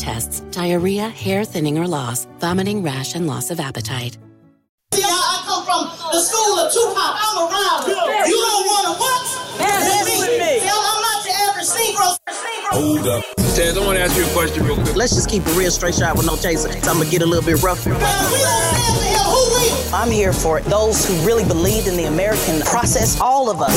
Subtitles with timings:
[0.00, 4.16] tests, diarrhea, hair thinning or loss, vomiting, rash, and loss of appetite.
[4.92, 6.96] See, I, I come from the school of Tupac.
[6.96, 7.86] I'm around.
[7.86, 9.22] You don't want to what?
[9.58, 10.60] Dance with me.
[10.60, 12.16] See, I'm, I'm not your average Negro.
[12.72, 13.24] Hold up.
[13.54, 14.96] Taz, I want to ask you a question real quick.
[14.96, 16.70] Let's just keep it real straight shot with no chaser.
[16.70, 17.84] I'm going to get a little bit rough.
[19.92, 23.20] I'm here for those who really believe in the American process.
[23.20, 23.74] All of us.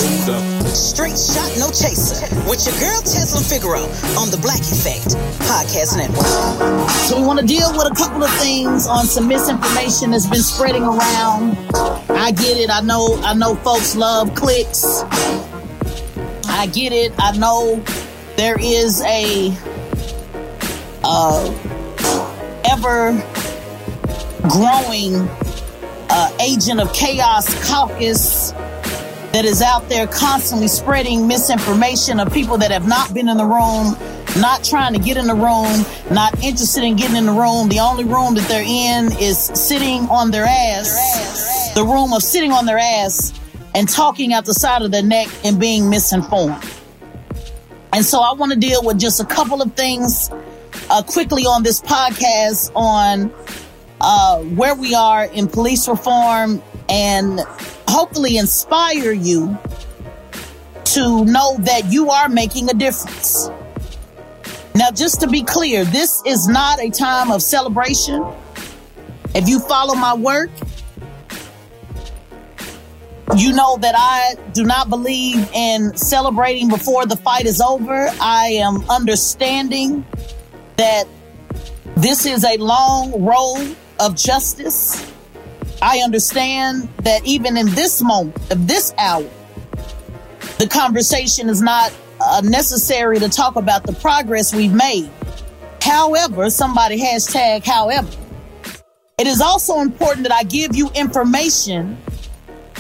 [0.71, 2.21] Straight shot, no chaser.
[2.47, 3.81] With your girl Tezlyn Figaro
[4.21, 5.15] on the Black Effect
[5.49, 6.87] Podcast Network.
[7.09, 10.43] So we want to deal with a couple of things on some misinformation that's been
[10.43, 11.57] spreading around.
[12.09, 12.69] I get it.
[12.69, 13.19] I know.
[13.23, 15.01] I know folks love clicks.
[16.47, 17.11] I get it.
[17.17, 17.83] I know
[18.37, 19.51] there is a
[21.03, 21.51] uh,
[22.69, 23.13] ever
[24.47, 25.27] growing
[26.09, 28.51] uh, agent of chaos caucus
[29.33, 33.45] that is out there constantly spreading misinformation of people that have not been in the
[33.45, 33.95] room,
[34.39, 37.67] not trying to get in the room, not interested in getting in the room.
[37.67, 42.51] The only room that they're in is sitting on their ass, the room of sitting
[42.51, 43.33] on their ass
[43.73, 46.63] and talking out the side of their neck and being misinformed.
[47.91, 50.29] And so I want to deal with just a couple of things
[50.91, 53.31] uh, quickly on this podcast on
[54.03, 57.39] uh, where we are in police reform and
[57.87, 59.57] hopefully inspire you
[60.83, 63.49] to know that you are making a difference.
[64.75, 68.25] Now, just to be clear, this is not a time of celebration.
[69.33, 70.49] If you follow my work,
[73.37, 78.09] you know that I do not believe in celebrating before the fight is over.
[78.19, 80.05] I am understanding
[80.75, 81.05] that
[81.95, 85.11] this is a long road of justice.
[85.81, 89.29] I understand that even in this moment, of this hour,
[90.59, 95.09] the conversation is not uh, necessary to talk about the progress we've made.
[95.81, 98.09] However, somebody hashtag however.
[99.17, 101.97] It is also important that I give you information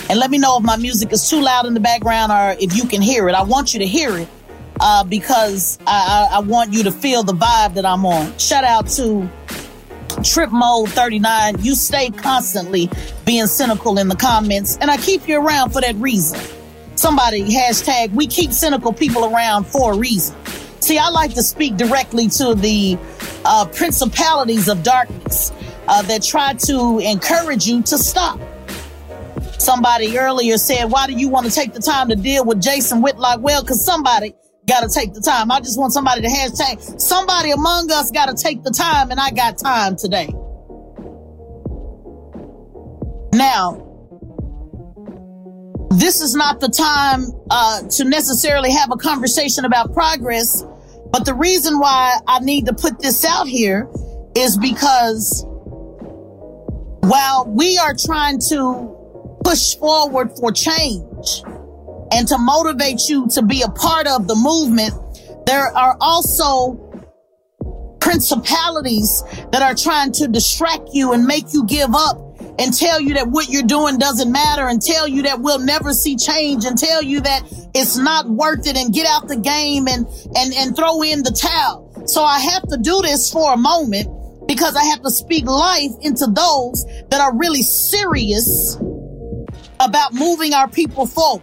[0.09, 2.75] and let me know if my music is too loud in the background or if
[2.75, 3.35] you can hear it.
[3.35, 4.27] I want you to hear it
[4.79, 8.37] uh, because I, I, I want you to feel the vibe that I'm on.
[8.37, 9.29] Shout out to
[10.23, 11.63] Trip Mode 39.
[11.63, 12.89] You stay constantly
[13.25, 16.39] being cynical in the comments, and I keep you around for that reason.
[16.95, 20.35] Somebody hashtag we keep cynical people around for a reason.
[20.79, 22.97] See, I like to speak directly to the
[23.45, 25.51] uh, principalities of darkness
[25.87, 28.39] uh, that try to encourage you to stop.
[29.59, 33.01] Somebody earlier said, Why do you want to take the time to deal with Jason
[33.01, 33.39] Whitlock?
[33.41, 34.35] Well, because somebody
[34.67, 35.51] got to take the time.
[35.51, 39.19] I just want somebody to hashtag, somebody among us got to take the time, and
[39.19, 40.27] I got time today.
[43.33, 43.89] Now,
[45.91, 50.63] this is not the time uh, to necessarily have a conversation about progress,
[51.11, 53.87] but the reason why I need to put this out here
[54.35, 55.45] is because
[57.01, 61.43] while we are trying to push forward for change,
[62.13, 64.93] and to motivate you to be a part of the movement,
[65.47, 66.79] there are also
[67.99, 72.17] principalities that are trying to distract you and make you give up
[72.59, 75.91] and tell you that what you're doing doesn't matter and tell you that we'll never
[75.93, 77.41] see change and tell you that
[77.73, 80.05] it's not worth it and get out the game and,
[80.35, 82.03] and, and throw in the towel.
[82.05, 85.91] So I have to do this for a moment because I have to speak life
[86.01, 88.75] into those that are really serious
[89.79, 91.41] about moving our people forward.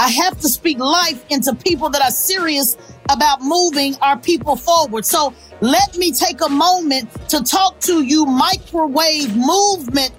[0.00, 2.78] I have to speak life into people that are serious
[3.10, 5.04] about moving our people forward.
[5.04, 10.12] So let me take a moment to talk to you microwave movement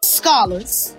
[0.00, 0.96] scholars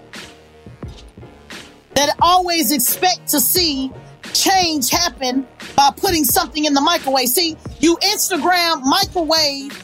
[1.96, 3.92] that always expect to see
[4.34, 7.28] change happen by putting something in the microwave.
[7.28, 9.84] See, you Instagram microwave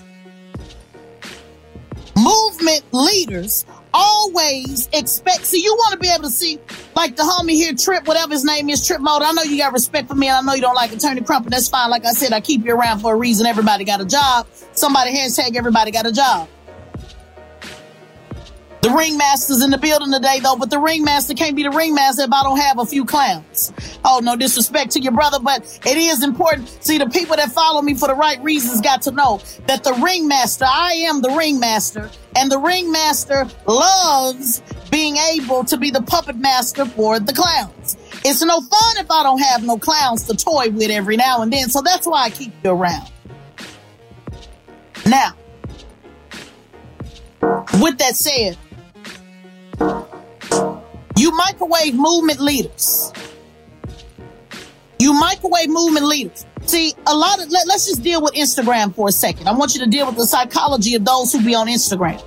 [2.16, 3.66] movement leaders
[3.98, 5.46] always expect.
[5.46, 6.60] See, you want to be able to see,
[6.96, 9.24] like the homie here, Trip, whatever his name is, Trip Mode.
[9.24, 11.52] I know you got respect for me, and I know you don't like Attorney Crumpet.
[11.52, 11.90] That's fine.
[11.90, 13.48] Like I said, I keep you around for a reason.
[13.48, 14.48] Everybody got a job.
[14.74, 16.48] Somebody hashtag everybody got a job.
[18.88, 22.32] The ringmaster's in the building today, though, but the ringmaster can't be the ringmaster if
[22.32, 23.74] I don't have a few clowns.
[24.06, 26.70] Oh, no disrespect to your brother, but it is important.
[26.86, 29.92] See, the people that follow me for the right reasons got to know that the
[29.92, 36.38] ringmaster, I am the ringmaster, and the ringmaster loves being able to be the puppet
[36.38, 37.98] master for the clowns.
[38.24, 41.52] It's no fun if I don't have no clowns to toy with every now and
[41.52, 43.12] then, so that's why I keep you around.
[45.06, 45.34] Now,
[47.82, 48.58] with that said,
[51.18, 53.12] you microwave movement leaders.
[55.00, 56.46] You microwave movement leaders.
[56.66, 59.48] See, a lot of, let, us just deal with Instagram for a second.
[59.48, 62.22] I want you to deal with the psychology of those who be on Instagram.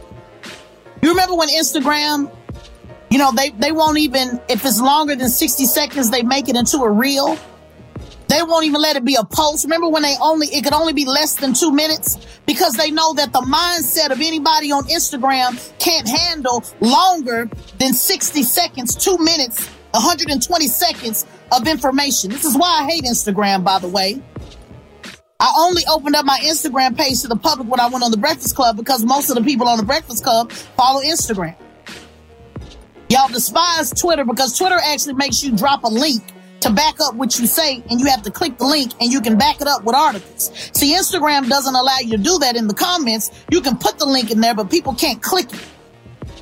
[1.03, 2.35] You remember when Instagram,
[3.11, 6.57] you know, they, they won't even, if it's longer than 60 seconds, they make it
[6.57, 7.39] into a reel.
[8.31, 9.65] They won't even let it be a post.
[9.65, 12.17] Remember when they only, it could only be less than two minutes
[12.47, 18.45] because they know that the mindset of anybody on Instagram can't handle longer than 60
[18.45, 22.31] seconds, two minutes, 120 seconds of information.
[22.31, 24.23] This is why I hate Instagram, by the way.
[25.41, 28.17] I only opened up my Instagram page to the public when I went on the
[28.17, 31.57] Breakfast Club because most of the people on the Breakfast Club follow Instagram.
[33.09, 36.23] Y'all despise Twitter because Twitter actually makes you drop a link
[36.61, 39.21] to back up what you say and you have to click the link and you
[39.21, 40.51] can back it up with articles.
[40.73, 43.31] See, Instagram doesn't allow you to do that in the comments.
[43.51, 45.61] You can put the link in there, but people can't click it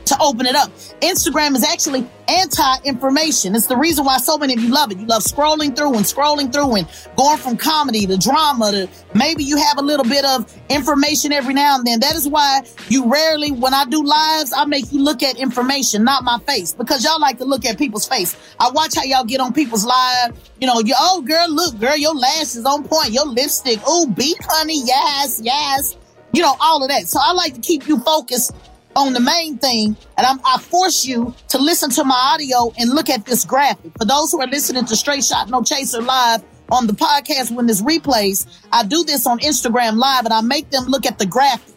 [0.08, 0.70] to open it up.
[1.00, 3.54] Instagram is actually anti-information.
[3.54, 4.98] It's the reason why so many of you love it.
[4.98, 9.44] You love scrolling through and scrolling through and going from comedy to drama to maybe
[9.44, 12.00] you have a little bit of information every now and then.
[12.00, 16.04] That is why you rarely, when I do lives, I make you look at information,
[16.04, 18.36] not my face, because y'all like to look at people's face.
[18.60, 20.36] I watch how y'all get on people's live.
[20.60, 24.36] You know, you, oh girl, look, girl, your lashes on point, your lipstick, oh, beef
[24.42, 25.96] honey, yes, yes.
[26.32, 27.08] You know, all of that.
[27.08, 28.52] So I like to keep you focused
[28.98, 32.90] on the main thing, and I'm, I force you to listen to my audio and
[32.90, 33.92] look at this graphic.
[33.96, 37.66] For those who are listening to Straight Shot No Chaser live on the podcast when
[37.66, 41.26] this replays, I do this on Instagram live and I make them look at the
[41.26, 41.74] graphic.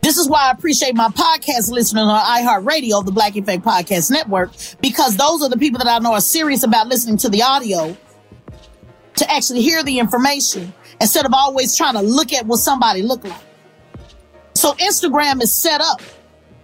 [0.00, 4.52] This is why I appreciate my podcast listeners on iHeartRadio, the Black Effect Podcast Network,
[4.80, 7.96] because those are the people that I know are serious about listening to the audio
[9.16, 13.24] to actually hear the information instead of always trying to look at what somebody looked
[13.24, 13.43] like.
[14.54, 16.00] So Instagram is set up.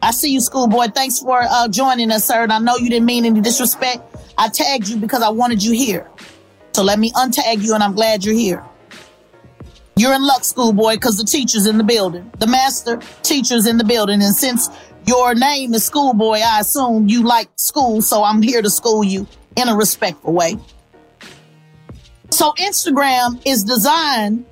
[0.02, 0.87] I see you, schoolboy.
[0.87, 2.42] Thanks for uh, joining us, sir.
[2.42, 4.16] And I know you didn't mean any disrespect.
[4.38, 6.09] I tagged you because I wanted you here.
[6.73, 8.64] So let me untag you and I'm glad you're here.
[9.97, 12.30] You're in luck, schoolboy, because the teacher's in the building.
[12.38, 14.23] The master teacher's in the building.
[14.23, 14.70] And since
[15.06, 18.00] your name is schoolboy, I assume you like school.
[18.00, 20.56] So I'm here to school you in a respectful way.
[22.30, 24.47] So Instagram is designed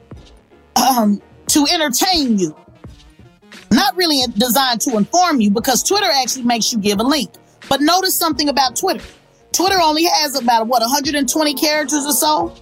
[0.77, 2.55] um, to entertain you,
[3.71, 7.31] not really designed to inform you because Twitter actually makes you give a link.
[7.69, 9.05] But notice something about Twitter.
[9.53, 12.55] Twitter only has about what 120 characters or so.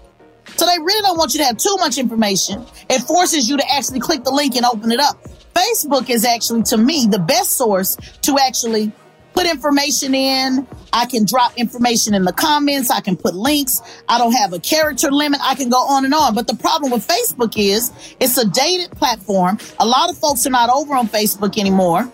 [0.57, 2.65] So they really don't want you to have too much information.
[2.89, 5.23] It forces you to actually click the link and open it up.
[5.55, 8.93] Facebook is actually, to me, the best source to actually
[9.37, 10.67] put information in.
[10.93, 12.91] I can drop information in the comments.
[12.91, 13.83] I can put links.
[14.09, 15.41] I don't have a character limit.
[15.43, 16.35] I can go on and on.
[16.35, 19.59] But the problem with Facebook is it's a dated platform.
[19.79, 22.11] A lot of folks are not over on Facebook anymore.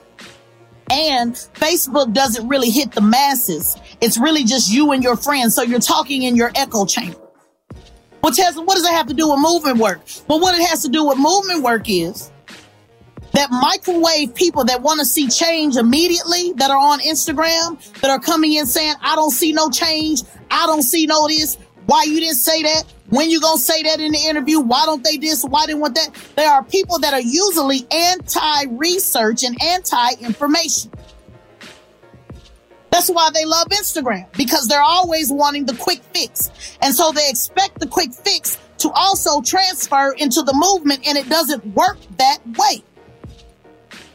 [0.90, 3.76] And Facebook doesn't really hit the masses.
[4.00, 5.54] It's really just you and your friends.
[5.54, 7.18] So you're talking in your echo chamber.
[8.22, 10.00] Well, has, what does it have to do with movement work?
[10.28, 12.30] Well, what it has to do with movement work is
[13.32, 18.20] that microwave people that want to see change immediately that are on Instagram that are
[18.20, 20.22] coming in saying, I don't see no change.
[20.50, 21.56] I don't see no this.
[21.86, 22.84] Why you didn't say that?
[23.08, 24.60] When you gonna say that in the interview?
[24.60, 25.44] Why don't they this?
[25.44, 26.14] Why didn't want that?
[26.36, 30.92] There are people that are usually anti-research and anti-information.
[32.90, 36.50] That's why they love Instagram because they're always wanting the quick fix.
[36.82, 41.28] And so they expect the quick fix to also transfer into the movement and it
[41.28, 42.82] doesn't work that way.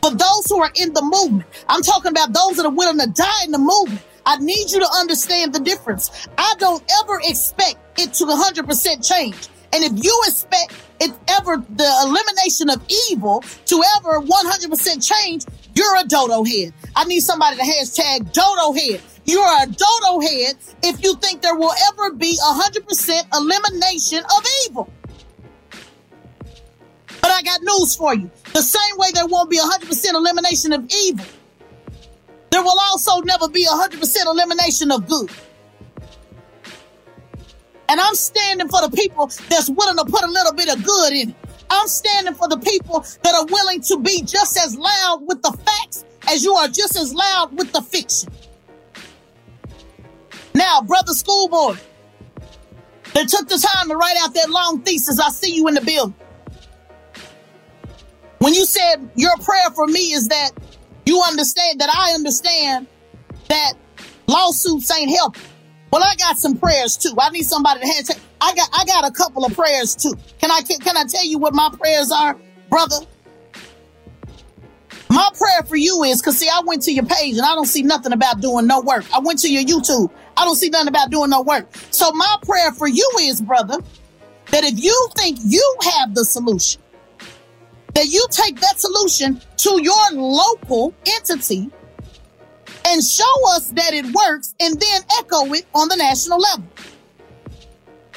[0.02, 3.08] For those who are in the movement, I'm talking about those that are willing to
[3.08, 4.02] die in the movement.
[4.26, 6.28] I need you to understand the difference.
[6.38, 9.48] I don't ever expect it to 100% change.
[9.74, 15.98] And if you expect it ever, the elimination of evil to ever 100% change, you're
[15.98, 16.74] a dodo head.
[16.96, 19.02] I need somebody to hashtag dodo head.
[19.26, 24.90] You're a dodo head if you think there will ever be 100% elimination of evil.
[27.22, 28.32] But I got news for you.
[28.58, 31.24] The same way there won't be 100% elimination of evil,
[32.50, 35.30] there will also never be 100% elimination of good.
[37.88, 41.14] And I'm standing for the people that's willing to put a little bit of good
[41.14, 41.36] in it.
[41.70, 45.52] I'm standing for the people that are willing to be just as loud with the
[45.52, 48.34] facts as you are just as loud with the fiction.
[50.56, 51.76] Now, brother schoolboy,
[53.14, 55.82] that took the time to write out that long thesis, I see you in the
[55.82, 56.16] building.
[58.40, 60.52] When you said your prayer for me is that
[61.06, 62.88] you understand that I understand
[63.50, 63.74] that
[64.28, 65.42] lawsuits ain't helping.
[65.92, 67.14] Well, I got some prayers too.
[67.18, 68.10] I need somebody to hand.
[68.42, 70.14] I got I got a couple of prayers too.
[70.40, 72.38] Can I can, can I tell you what my prayers are,
[72.70, 72.98] brother?
[75.10, 77.66] My prayer for you is because see, I went to your page and I don't
[77.66, 79.06] see nothing about doing no work.
[79.14, 80.12] I went to your YouTube.
[80.36, 81.70] I don't see nothing about doing no work.
[81.92, 83.78] So my prayer for you is, brother,
[84.52, 86.82] that if you think you have the solution,
[87.98, 91.68] that you take that solution to your local entity
[92.86, 96.64] and show us that it works and then echo it on the national level.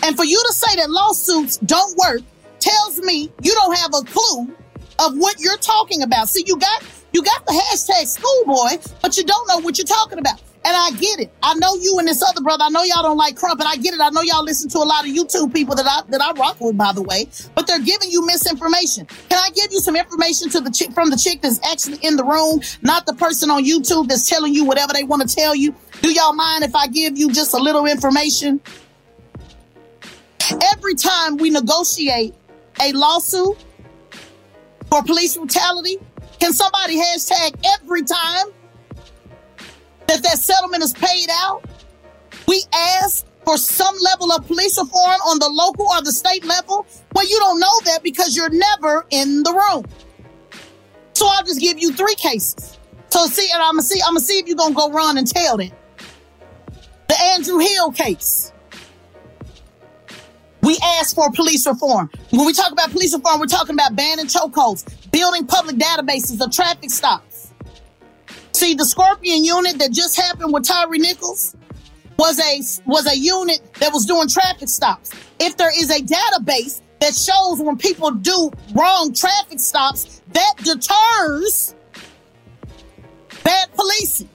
[0.02, 2.20] And for you to say that lawsuits don't work
[2.58, 4.54] tells me you don't have a clue
[4.98, 6.28] of what you're talking about.
[6.28, 6.84] See, you got
[7.14, 10.42] you got the hashtag schoolboy, but you don't know what you're talking about.
[10.62, 11.32] And I get it.
[11.42, 12.64] I know you and this other brother.
[12.64, 14.00] I know y'all don't like Crump, and I get it.
[14.00, 16.60] I know y'all listen to a lot of YouTube people that I that I rock
[16.60, 17.28] with, by the way.
[17.54, 19.06] But they're giving you misinformation.
[19.06, 22.16] Can I give you some information to the chick from the chick that's actually in
[22.16, 25.54] the room, not the person on YouTube that's telling you whatever they want to tell
[25.54, 25.74] you?
[26.02, 28.60] Do y'all mind if I give you just a little information?
[30.74, 32.34] Every time we negotiate
[32.82, 33.56] a lawsuit
[34.90, 35.96] for police brutality,
[36.38, 38.46] can somebody hashtag every time?
[40.10, 41.64] That that settlement is paid out.
[42.48, 46.84] We ask for some level of police reform on the local or the state level.
[47.14, 49.84] Well, you don't know that because you're never in the room.
[51.14, 52.78] So I'll just give you three cases.
[53.10, 55.26] So see, and I'm gonna see, I'm gonna see if you're gonna go run and
[55.28, 55.70] tell them.
[57.08, 58.52] The Andrew Hill case.
[60.62, 62.10] We asked for police reform.
[62.30, 66.52] When we talk about police reform, we're talking about banning chokeholds, building public databases of
[66.52, 67.29] traffic stops
[68.60, 71.56] See, the Scorpion unit that just happened with Tyre Nichols
[72.18, 75.12] was a was a unit that was doing traffic stops.
[75.38, 81.74] If there is a database that shows when people do wrong traffic stops, that deters
[83.42, 84.28] bad policing.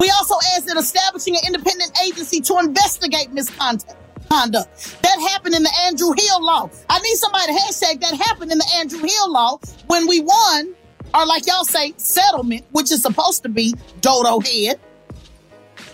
[0.00, 3.94] We also asked that establishing an independent agency to investigate misconduct.
[4.28, 5.02] Conduct.
[5.02, 6.68] That happened in the Andrew Hill law.
[6.88, 10.74] I need somebody to hashtag that happened in the Andrew Hill law when we won
[11.14, 14.78] or like y'all say, settlement, which is supposed to be dodo head.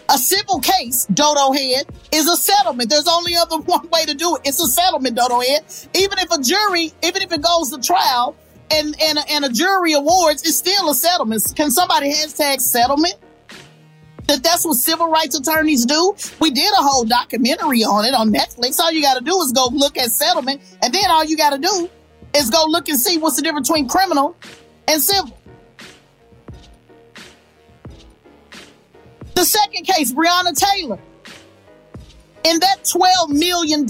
[0.09, 2.91] A civil case, dodo head, is a settlement.
[2.91, 4.43] There's only other one way to do it.
[4.45, 5.65] It's a settlement, dodo head.
[5.95, 8.37] Even if a jury, even if it goes to trial
[8.71, 11.53] and, and, and a jury awards, it's still a settlement.
[11.57, 13.15] Can somebody hashtag settlement?
[14.29, 16.17] That that's what civil rights attorneys do.
[16.41, 18.81] We did a whole documentary on it on Netflix.
[18.81, 21.51] All you got to do is go look at settlement, and then all you got
[21.51, 21.89] to do
[22.35, 24.37] is go look and see what's the difference between criminal
[24.89, 25.37] and civil.
[29.35, 30.99] The second case, Breonna Taylor.
[32.45, 33.87] In that $12 million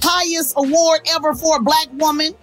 [0.00, 2.34] highest award ever for a black woman.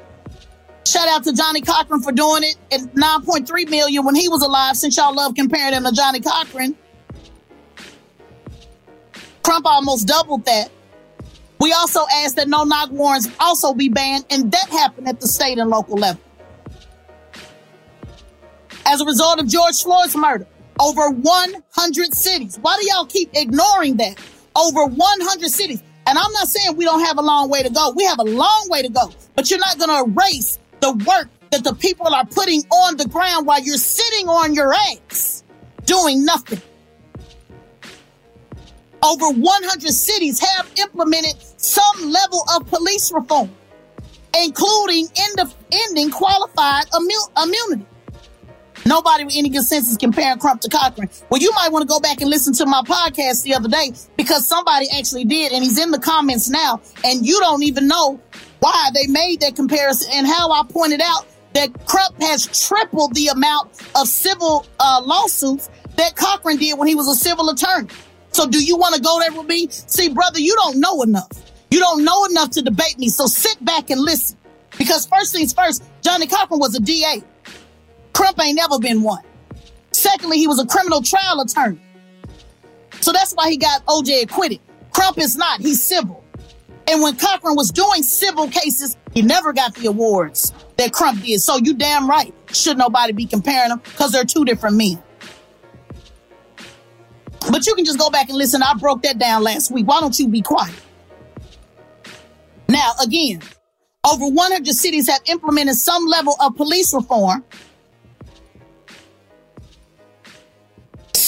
[0.85, 4.75] Shout out to Johnnie Cochran for doing it at 9.3 million when he was alive,
[4.75, 6.75] since y'all love comparing him to Johnnie Cochran.
[9.43, 10.69] Crump almost doubled that.
[11.59, 15.27] We also asked that no knock warrants also be banned, and that happened at the
[15.27, 16.21] state and local level.
[18.85, 20.47] As a result of George Floyd's murder,
[20.79, 22.57] over 100 cities.
[22.61, 24.19] Why do y'all keep ignoring that?
[24.55, 25.81] Over 100 cities.
[26.07, 27.93] And I'm not saying we don't have a long way to go.
[27.95, 31.29] We have a long way to go, but you're not going to erase the work
[31.51, 35.43] that the people are putting on the ground while you're sitting on your ass
[35.85, 36.61] doing nothing.
[39.03, 43.51] Over 100 cities have implemented some level of police reform,
[44.38, 47.85] including ending qualified immunity.
[48.85, 51.09] Nobody with any good consensus comparing Crump to Cochran.
[51.29, 53.91] Well, you might want to go back and listen to my podcast the other day
[54.17, 58.19] because somebody actually did, and he's in the comments now, and you don't even know
[58.59, 63.27] why they made that comparison and how I pointed out that Crump has tripled the
[63.27, 67.89] amount of civil uh, lawsuits that Cochran did when he was a civil attorney.
[68.31, 69.67] So do you want to go there with me?
[69.69, 71.29] See, brother, you don't know enough.
[71.69, 73.09] You don't know enough to debate me.
[73.09, 74.38] So sit back and listen.
[74.77, 77.21] Because first things first, Johnnie Cochran was a DA.
[78.13, 79.23] Crump ain't never been one.
[79.91, 81.81] Secondly, he was a criminal trial attorney.
[83.01, 84.59] So that's why he got OJ acquitted.
[84.91, 85.59] Crump is not.
[85.59, 86.23] He's civil.
[86.87, 91.39] And when Cochran was doing civil cases, he never got the awards that Crump did.
[91.39, 92.33] So you damn right.
[92.51, 95.01] Should nobody be comparing them because they're two different men.
[97.50, 98.61] But you can just go back and listen.
[98.61, 99.87] I broke that down last week.
[99.87, 100.75] Why don't you be quiet?
[102.67, 103.41] Now, again,
[104.09, 107.43] over 100 cities have implemented some level of police reform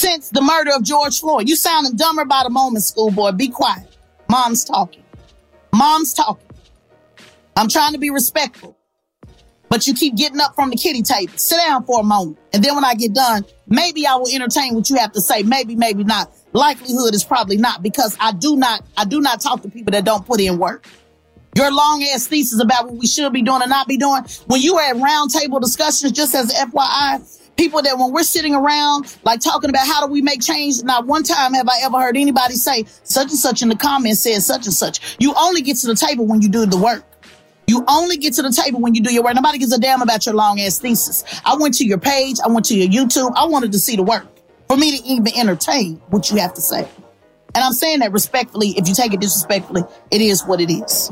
[0.04, 1.48] since the murder of George Floyd.
[1.48, 3.32] You sounding dumber by the moment, schoolboy.
[3.32, 3.96] Be quiet.
[4.28, 5.02] Mom's talking.
[5.74, 6.50] Mom's talking.
[7.56, 8.76] I'm trying to be respectful.
[9.70, 11.32] But you keep getting up from the kitty table.
[11.36, 12.38] Sit down for a moment.
[12.52, 15.42] And then when I get done, maybe I will entertain what you have to say.
[15.42, 16.30] Maybe, maybe not.
[16.52, 20.04] Likelihood is probably not because I do not, I do not talk to people that
[20.04, 20.86] don't put in work.
[21.56, 24.22] Your long ass thesis about what we should be doing and not be doing.
[24.46, 29.16] When you are at roundtable discussions, just as FYI, people that when we're sitting around,
[29.24, 32.16] like talking about how do we make change, not one time have I ever heard
[32.16, 35.16] anybody say such and such in the comments says such and such.
[35.18, 37.04] You only get to the table when you do the work.
[37.66, 39.34] You only get to the table when you do your work.
[39.34, 41.24] Nobody gives a damn about your long ass thesis.
[41.44, 42.36] I went to your page.
[42.44, 43.32] I went to your YouTube.
[43.36, 44.26] I wanted to see the work
[44.68, 46.86] for me to even entertain what you have to say.
[47.54, 48.70] And I'm saying that respectfully.
[48.76, 51.10] If you take it disrespectfully, it is what it is.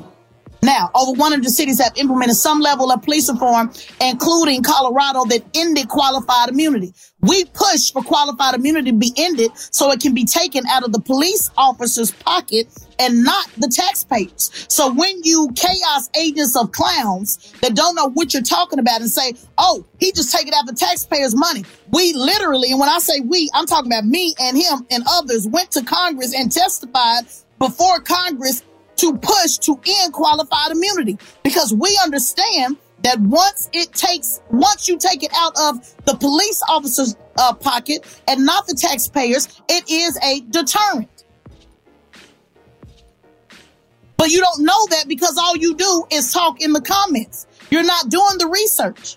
[0.64, 5.88] Now, over 100 cities have implemented some level of police reform, including Colorado that ended
[5.88, 6.94] qualified immunity.
[7.20, 10.92] We push for qualified immunity to be ended so it can be taken out of
[10.92, 12.68] the police officer's pocket
[13.00, 14.66] and not the taxpayers.
[14.68, 19.10] So when you chaos agents of clowns that don't know what you're talking about and
[19.10, 21.64] say, oh, he just taking out the taxpayers' money.
[21.90, 25.48] We literally, and when I say we, I'm talking about me and him and others
[25.48, 27.24] went to Congress and testified
[27.58, 28.62] before Congress
[28.96, 34.96] to push to end qualified immunity because we understand that once it takes, once you
[34.96, 40.18] take it out of the police officer's uh, pocket and not the taxpayers, it is
[40.22, 41.24] a deterrent.
[44.16, 47.46] But you don't know that because all you do is talk in the comments.
[47.70, 49.16] You're not doing the research.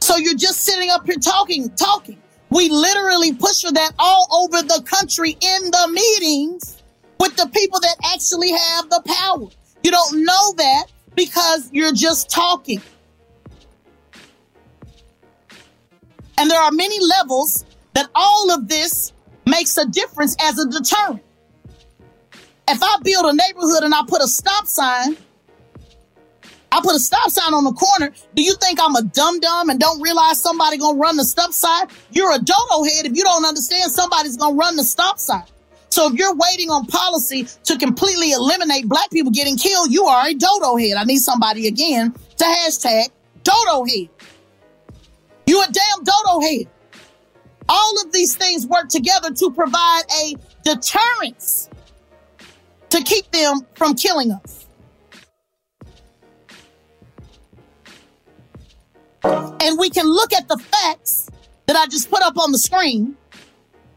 [0.00, 2.18] So you're just sitting up here talking, talking.
[2.50, 6.82] We literally push for that all over the country in the meetings
[7.18, 9.48] with the people that actually have the power.
[9.82, 12.80] You don't know that because you're just talking.
[16.38, 19.12] And there are many levels that all of this
[19.46, 21.22] makes a difference as a deterrent.
[22.68, 25.16] If I build a neighborhood and I put a stop sign,
[26.72, 28.12] I put a stop sign on the corner.
[28.34, 31.52] Do you think I'm a dum dum and don't realize somebody gonna run the stop
[31.52, 31.86] sign?
[32.10, 35.44] You're a dodo head if you don't understand somebody's gonna run the stop sign.
[35.88, 40.28] So if you're waiting on policy to completely eliminate black people getting killed, you are
[40.28, 40.96] a dodo head.
[40.96, 43.08] I need somebody again to hashtag
[43.42, 44.08] dodo head.
[45.46, 46.66] You a damn dodo head.
[47.68, 51.68] All of these things work together to provide a deterrence
[52.90, 54.66] to keep them from killing us.
[59.24, 61.28] And we can look at the facts
[61.66, 63.16] that I just put up on the screen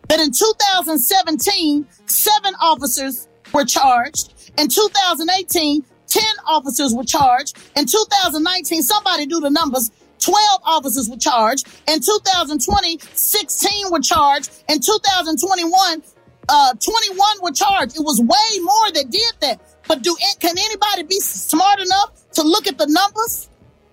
[0.10, 4.34] that in 2017, seven officers were charged.
[4.58, 7.58] In 2018, 10 officers were charged.
[7.76, 9.92] In 2019, somebody do the numbers.
[10.20, 11.68] 12 officers were charged.
[11.88, 14.52] In 2020, 16 were charged.
[14.68, 16.04] In 2021,
[16.50, 17.96] uh, 21 were charged.
[17.96, 19.62] It was way more that did that.
[19.88, 23.50] But do can anybody be smart enough to look at the numbers?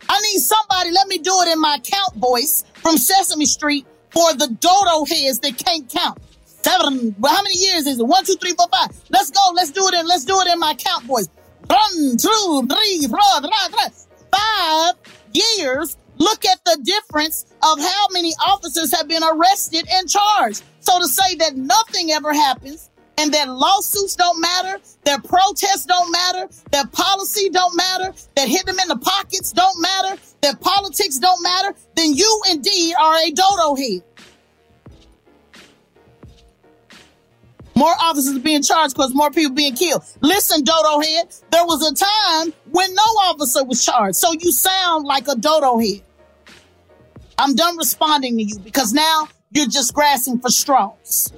[0.09, 4.33] I need somebody, let me do it in my count voice from Sesame Street for
[4.33, 6.19] the dodo heads that can't count.
[6.47, 8.07] Seven, how many years is it?
[8.07, 8.89] One, two, three, four, five.
[9.11, 9.41] Let's go.
[9.55, 11.29] Let's do it in, let's do it in my count boys.
[11.67, 14.07] One, two, three, four, three, three.
[14.35, 14.95] Five
[15.35, 15.99] years.
[16.17, 20.63] Look at the difference of how many officers have been arrested and charged.
[20.81, 26.11] So to say that nothing ever happens and that lawsuits don't matter, that protests don't
[26.13, 31.19] matter, that policy don't matter, that hit them in the pockets don't matter, that politics
[31.19, 34.03] don't matter, then you indeed are a dodo head.
[37.75, 40.03] More officers being charged because more people being killed.
[40.23, 44.17] Listen, dodo head, there was a time when no officer was charged.
[44.17, 46.03] So you sound like a dodo head.
[47.39, 51.33] I'm done responding to you because now you're just grasping for straws.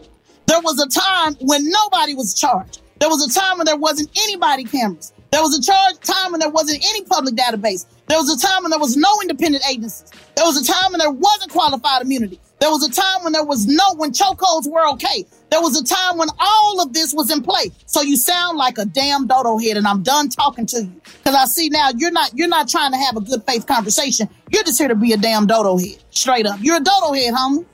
[0.49, 2.81] There was a time when nobody was charged.
[3.01, 5.13] There was a time when there wasn't anybody cameras.
[5.31, 7.85] There was a charge time when there wasn't any public database.
[8.07, 10.11] There was a time when there was no independent agencies.
[10.37, 12.41] There was a time when there wasn't qualified immunity.
[12.61, 15.27] There was a time when there was no, when chokeholds were okay.
[15.51, 17.71] There was a time when all of this was in play.
[17.85, 21.01] So you sound like a damn dodo head and I'm done talking to you.
[21.25, 24.31] Cause I see now you're not, you're not trying to have a good faith conversation.
[24.51, 25.99] You're just here to be a damn dodo head.
[26.09, 26.59] Straight up.
[26.63, 27.67] You're a dodo head, homie.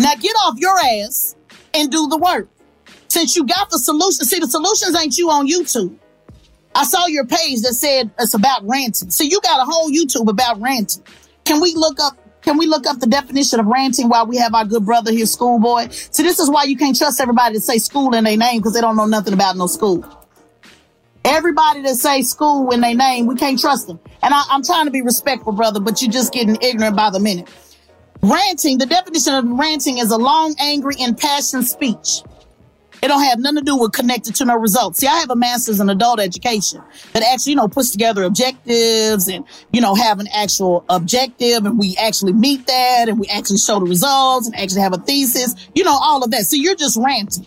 [0.00, 1.36] Now get off your ass
[1.74, 2.48] and do the work.
[3.08, 5.94] Since you got the solution, see the solutions ain't you on YouTube.
[6.74, 9.10] I saw your page that said it's about ranting.
[9.10, 11.02] See, you got a whole YouTube about ranting.
[11.44, 14.54] Can we look up can we look up the definition of ranting while we have
[14.54, 15.88] our good brother here, schoolboy?
[15.90, 18.72] See, this is why you can't trust everybody to say school in their name because
[18.72, 20.06] they don't know nothing about no school.
[21.22, 24.00] Everybody that say school in their name, we can't trust them.
[24.22, 27.20] And I, I'm trying to be respectful, brother, but you're just getting ignorant by the
[27.20, 27.50] minute.
[28.22, 32.22] Ranting, the definition of ranting is a long, angry, impassioned speech.
[33.02, 34.98] It don't have nothing to do with connected to no results.
[34.98, 36.82] See, I have a master's in adult education
[37.14, 41.78] that actually, you know, puts together objectives and, you know, have an actual objective and
[41.78, 45.54] we actually meet that and we actually show the results and actually have a thesis,
[45.74, 46.42] you know, all of that.
[46.42, 47.46] So you're just ranting.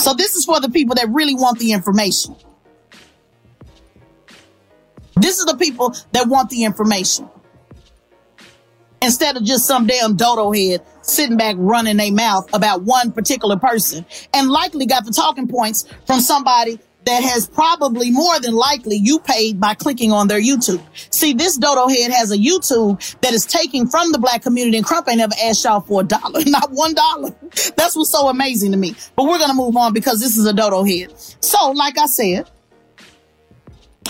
[0.00, 2.34] So this is for the people that really want the information.
[5.14, 7.28] This is the people that want the information
[9.02, 13.56] instead of just some damn dodo head sitting back running their mouth about one particular
[13.56, 18.96] person and likely got the talking points from somebody that has probably more than likely
[18.96, 20.82] you paid by clicking on their YouTube.
[21.10, 24.86] See, this dodo head has a YouTube that is taking from the black community and
[24.86, 27.34] Crump ain't never asked y'all for a dollar, not one dollar.
[27.76, 28.94] That's what's so amazing to me.
[29.16, 31.12] But we're going to move on because this is a dodo head.
[31.40, 32.50] So, like I said,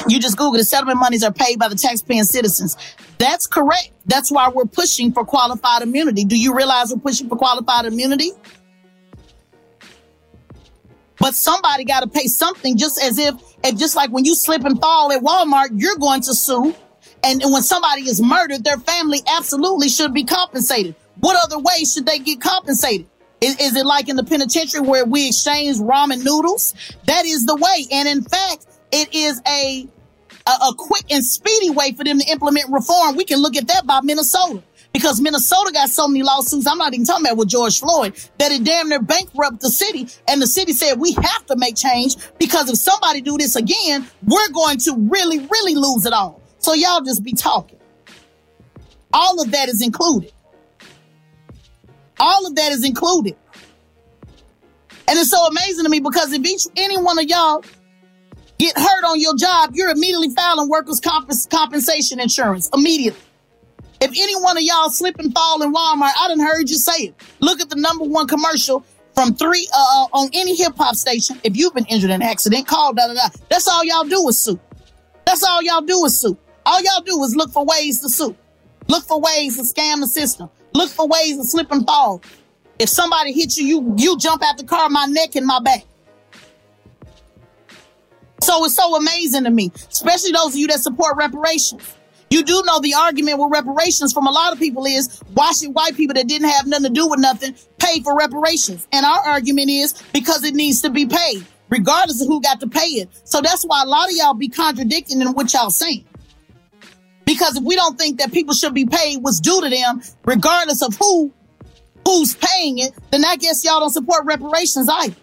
[0.09, 2.77] you just Google the settlement monies are paid by the taxpaying citizens.
[3.19, 3.91] That's correct.
[4.07, 6.25] That's why we're pushing for qualified immunity.
[6.25, 8.33] Do you realize we're pushing for qualified immunity?
[11.19, 14.65] But somebody got to pay something just as if, if just like when you slip
[14.65, 16.75] and fall at Walmart, you're going to sue.
[17.23, 20.95] And, and when somebody is murdered, their family absolutely should be compensated.
[21.21, 23.07] What other way should they get compensated?
[23.43, 26.75] Is, is it like in the penitentiary where we exchange ramen noodles?
[27.05, 27.87] That is the way.
[27.93, 29.89] And in fact, it is a,
[30.47, 33.17] a, a quick and speedy way for them to implement reform.
[33.17, 36.67] We can look at that by Minnesota because Minnesota got so many lawsuits.
[36.67, 40.09] I'm not even talking about with George Floyd that it damn near bankrupt the city.
[40.29, 44.07] And the city said we have to make change because if somebody do this again,
[44.27, 46.41] we're going to really, really lose it all.
[46.59, 47.79] So y'all just be talking.
[49.13, 50.33] All of that is included.
[52.19, 53.37] All of that is included.
[55.09, 57.65] And it's so amazing to me because if each any one of y'all
[58.61, 63.21] get hurt on your job, you're immediately filing workers' comp- compensation insurance immediately.
[64.03, 67.05] If any one of y'all slip and fall in Walmart, I done heard you say
[67.05, 67.15] it.
[67.41, 71.41] Look at the number one commercial from three uh, uh on any hip hop station.
[71.43, 73.29] If you've been injured in an accident, call da da da.
[73.49, 74.61] That's all y'all do is sue.
[75.27, 76.37] That's all y'all do is sue.
[76.65, 78.37] All y'all do is look for ways to sue.
[78.89, 80.51] Look for ways to scam the system.
[80.75, 82.23] Look for ways to slip and fall.
[82.79, 85.85] If somebody hits you, you you jump out the car, my neck and my back.
[88.43, 91.97] So it's so amazing to me, especially those of you that support reparations.
[92.31, 95.75] You do know the argument with reparations from a lot of people is why should
[95.75, 98.87] white people that didn't have nothing to do with nothing pay for reparations?
[98.93, 102.69] And our argument is because it needs to be paid, regardless of who got to
[102.69, 103.09] pay it.
[103.25, 106.05] So that's why a lot of y'all be contradicting in what y'all saying.
[107.25, 110.83] Because if we don't think that people should be paid what's due to them, regardless
[110.83, 111.33] of who
[112.07, 115.17] who's paying it, then I guess y'all don't support reparations either.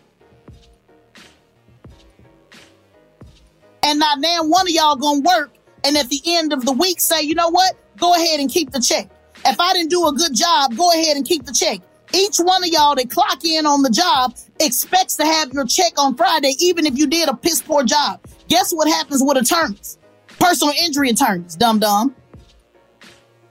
[3.88, 5.50] And not now one of y'all gonna work
[5.86, 7.74] and at the end of the week say, you know what?
[7.98, 9.10] Go ahead and keep the check.
[9.46, 11.80] If I didn't do a good job, go ahead and keep the check.
[12.14, 15.94] Each one of y'all that clock in on the job expects to have your check
[15.98, 18.20] on Friday, even if you did a piss poor job.
[18.50, 19.98] Guess what happens with attorneys?
[20.38, 22.14] Personal injury attorneys, dum dum.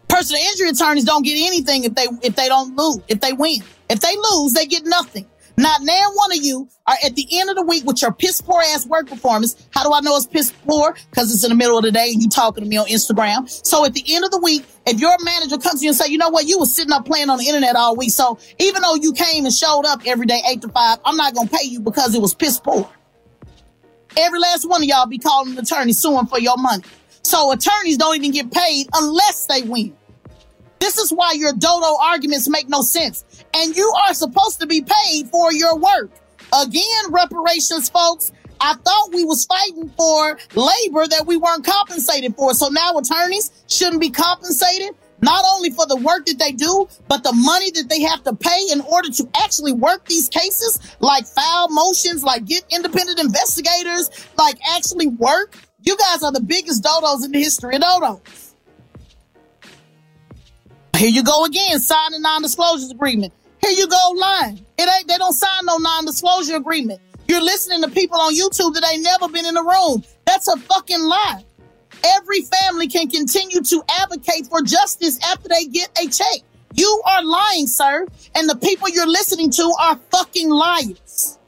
[0.07, 3.63] Personal injury attorneys don't get anything if they if they don't lose, if they win.
[3.89, 5.25] If they lose, they get nothing.
[5.59, 8.43] Not now one of you are at the end of the week with your piss
[8.43, 9.67] poor ass work performance.
[9.71, 10.95] How do I know it's piss poor?
[11.11, 13.49] Because it's in the middle of the day and you talking to me on Instagram.
[13.67, 16.09] So at the end of the week, if your manager comes to you and say,
[16.09, 18.11] you know what, you was sitting up playing on the internet all week.
[18.11, 21.35] So even though you came and showed up every day, eight to five, I'm not
[21.35, 22.91] going to pay you because it was piss poor.
[24.19, 26.85] Every last one of y'all be calling an attorney suing for your money.
[27.23, 29.97] So attorneys don't even get paid unless they win.
[30.79, 33.25] This is why your dodo arguments make no sense.
[33.57, 36.11] And you are supposed to be paid for your work.
[36.53, 38.31] Again, reparations, folks.
[38.61, 42.55] I thought we was fighting for labor that we weren't compensated for.
[42.55, 44.91] So now attorneys shouldn't be compensated
[45.23, 48.35] not only for the work that they do, but the money that they have to
[48.35, 54.11] pay in order to actually work these cases, like file motions, like get independent investigators,
[54.37, 55.57] like actually work.
[55.81, 58.53] You guys are the biggest dodos in the history of dodos.
[60.97, 63.33] Here you go again, signing non-disclosure agreement.
[63.63, 64.65] Here you go lying.
[64.79, 67.01] It ain't, they don't sign no non-disclosure agreement.
[67.29, 70.05] You're listening to people on YouTube that ain't never been in the room.
[70.27, 71.45] That's a fucking lie.
[72.05, 76.43] Every family can continue to advocate for justice after they get a check.
[76.75, 78.07] You are lying, sir.
[78.35, 81.39] And the people you're listening to are fucking liars.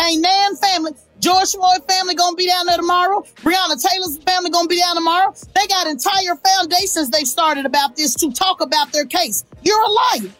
[0.00, 0.92] Ain't Nan family.
[1.20, 3.22] George Floyd family gonna be down there tomorrow.
[3.36, 5.34] Breonna Taylor's family gonna be down tomorrow.
[5.54, 9.44] They got entire foundations they've started about this to talk about their case.
[9.62, 10.30] You're a liar.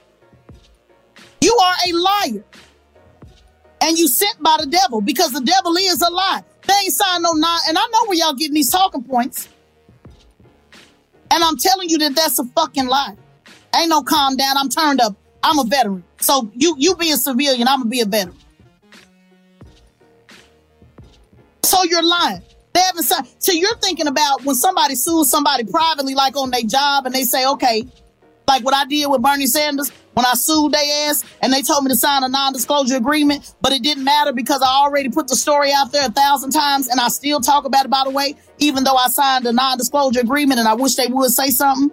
[1.40, 2.44] You are a liar.
[3.80, 6.42] And you sent by the devil because the devil is a lie.
[6.66, 7.60] They ain't signed no nine.
[7.68, 9.48] And I know where y'all getting these talking points.
[11.30, 13.16] And I'm telling you that that's a fucking lie.
[13.76, 14.56] Ain't no calm down.
[14.56, 15.16] I'm turned up.
[15.42, 16.04] I'm a veteran.
[16.20, 17.68] So you you be a civilian.
[17.68, 18.37] I'm gonna be a veteran.
[21.74, 22.42] So you're lying.
[22.72, 23.28] They haven't signed.
[23.38, 27.24] So you're thinking about when somebody sues somebody privately, like on their job, and they
[27.24, 27.84] say, okay,
[28.46, 31.82] like what I did with Bernie Sanders when I sued their ass and they told
[31.82, 35.34] me to sign a non-disclosure agreement, but it didn't matter because I already put the
[35.34, 38.37] story out there a thousand times and I still talk about it by the way,
[38.58, 41.90] even though I signed a non-disclosure agreement and I wish they would say something.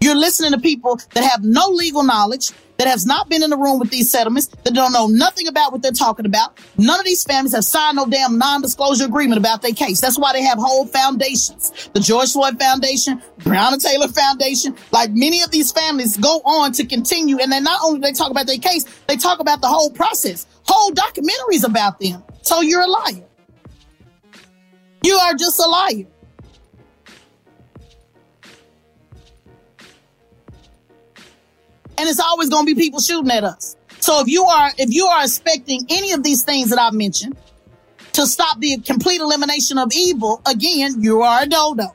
[0.00, 3.56] You're listening to people that have no legal knowledge, that has not been in the
[3.56, 6.58] room with these settlements, that don't know nothing about what they're talking about.
[6.76, 10.00] None of these families have signed no damn non-disclosure agreement about their case.
[10.00, 11.90] That's why they have whole foundations.
[11.94, 16.84] The George Floyd Foundation, Breonna Taylor Foundation, like many of these families go on to
[16.84, 17.38] continue.
[17.38, 20.46] And then not only they talk about their case, they talk about the whole process,
[20.64, 22.22] whole documentaries about them.
[22.42, 23.24] So you're a liar.
[25.02, 26.06] You are just a liar.
[31.98, 33.76] And it's always going to be people shooting at us.
[34.00, 37.36] So if you are if you are expecting any of these things that I've mentioned
[38.12, 41.94] to stop the complete elimination of evil, again, you are a dodo.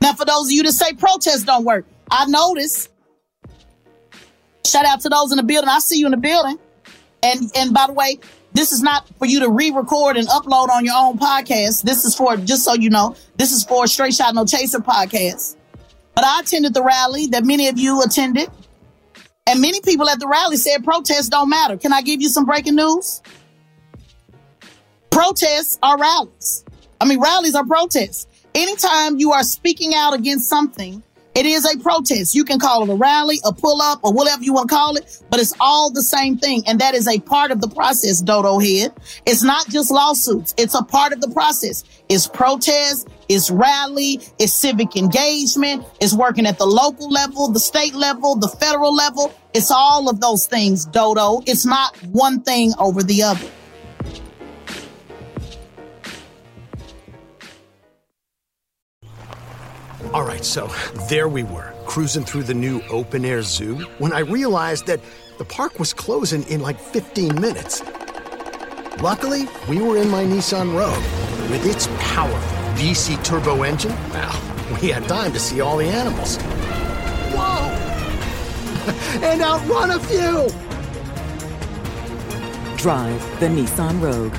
[0.00, 2.88] Now, for those of you that say protests don't work, I notice.
[4.66, 5.68] Shout out to those in the building.
[5.68, 6.58] I see you in the building.
[7.22, 8.18] And and by the way,
[8.52, 11.82] this is not for you to re-record and upload on your own podcast.
[11.82, 15.56] This is for just so you know, this is for straight shot no chaser podcast.
[16.14, 18.50] But I attended the rally that many of you attended.
[19.46, 21.76] And many people at the rally said protests don't matter.
[21.76, 23.22] Can I give you some breaking news?
[25.10, 26.64] Protests are rallies.
[27.00, 28.26] I mean, rallies are protests.
[28.54, 31.02] Anytime you are speaking out against something,
[31.34, 32.34] it is a protest.
[32.34, 34.96] You can call it a rally, a pull up, or whatever you want to call
[34.96, 36.62] it, but it's all the same thing.
[36.66, 38.92] And that is a part of the process, Dodo Head.
[39.24, 40.54] It's not just lawsuits.
[40.58, 41.84] It's a part of the process.
[42.10, 47.94] It's protest, it's rally, it's civic engagement, it's working at the local level, the state
[47.94, 49.32] level, the federal level.
[49.54, 51.42] It's all of those things, Dodo.
[51.46, 53.46] It's not one thing over the other.
[60.12, 60.70] All right, so
[61.08, 65.00] there we were, cruising through the new open air zoo when I realized that
[65.38, 67.82] the park was closing in like 15 minutes.
[69.00, 71.02] Luckily, we were in my Nissan Rogue.
[71.50, 76.38] With its powerful VC turbo engine, well, we had time to see all the animals.
[77.34, 77.68] Whoa!
[79.26, 80.48] and outrun a few!
[82.76, 84.34] Drive the Nissan Rogue.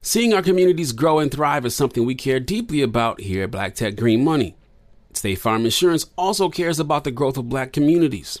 [0.00, 3.74] Seeing our communities grow and thrive is something we care deeply about here at Black
[3.74, 4.56] Tech Green Money.
[5.12, 8.40] State Farm Insurance also cares about the growth of black communities.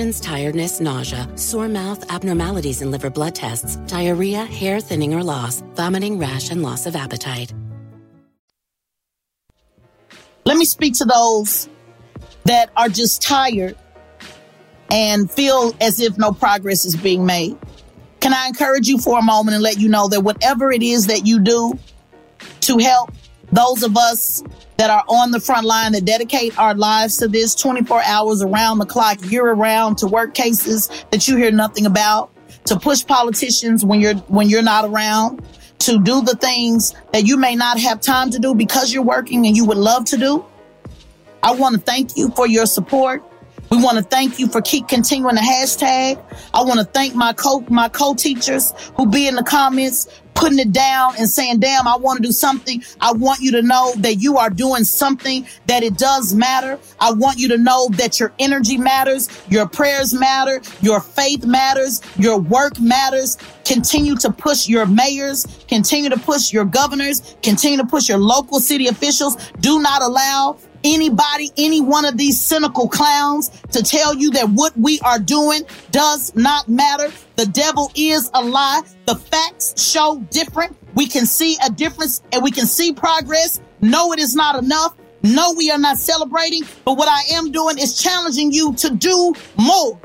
[0.00, 6.18] tiredness, nausea, sore mouth, abnormalities in liver blood tests, diarrhea, hair thinning or loss, vomiting,
[6.18, 7.52] rash, and loss of appetite.
[10.46, 11.68] Let me speak to those
[12.44, 13.76] that are just tired
[14.90, 17.58] and feel as if no progress is being made.
[18.20, 21.08] Can I encourage you for a moment and let you know that whatever it is
[21.08, 21.78] that you do
[22.62, 23.10] to help
[23.52, 24.42] those of us
[24.76, 28.78] that are on the front line that dedicate our lives to this 24 hours around
[28.78, 32.30] the clock, year around to work cases that you hear nothing about,
[32.64, 35.42] to push politicians when you're when you're not around,
[35.80, 39.46] to do the things that you may not have time to do because you're working
[39.46, 40.44] and you would love to do.
[41.42, 43.22] I want to thank you for your support.
[43.70, 46.22] We want to thank you for keep continuing the hashtag.
[46.52, 50.08] I want to thank my co my co-teachers who be in the comments
[50.40, 52.82] putting it down and saying, damn, I want to do something.
[53.00, 56.78] I want you to know that you are doing something that it does matter.
[56.98, 62.00] I want you to know that your energy matters, your prayers matter, your faith matters,
[62.16, 63.36] your work matters.
[63.66, 68.60] Continue to push your mayors, continue to push your governors, continue to push your local
[68.60, 69.36] city officials.
[69.60, 74.76] Do not allow anybody, any one of these cynical clowns to tell you that what
[74.76, 77.10] we are doing does not matter.
[77.36, 78.82] The devil is a lie.
[79.06, 80.76] The facts show different.
[80.94, 83.60] We can see a difference and we can see progress.
[83.80, 84.94] No, it is not enough.
[85.22, 86.62] No, we are not celebrating.
[86.84, 90.00] But what I am doing is challenging you to do more.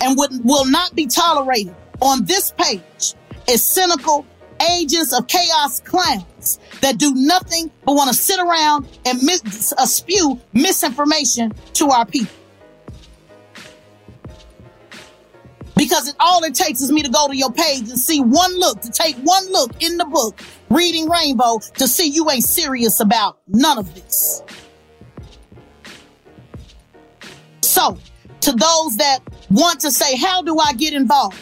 [0.00, 3.14] And what will not be tolerated on this page
[3.48, 4.26] is cynical
[4.72, 9.86] agents of chaos clowns that do nothing but want to sit around and mis- uh,
[9.86, 12.34] spew misinformation to our people.
[15.76, 18.58] Because it, all it takes is me to go to your page and see one
[18.58, 20.40] look, to take one look in the book,
[20.70, 24.42] reading Rainbow, to see you ain't serious about none of this.
[27.60, 27.98] So,
[28.42, 29.18] to those that
[29.50, 31.36] want to say, how do I get involved?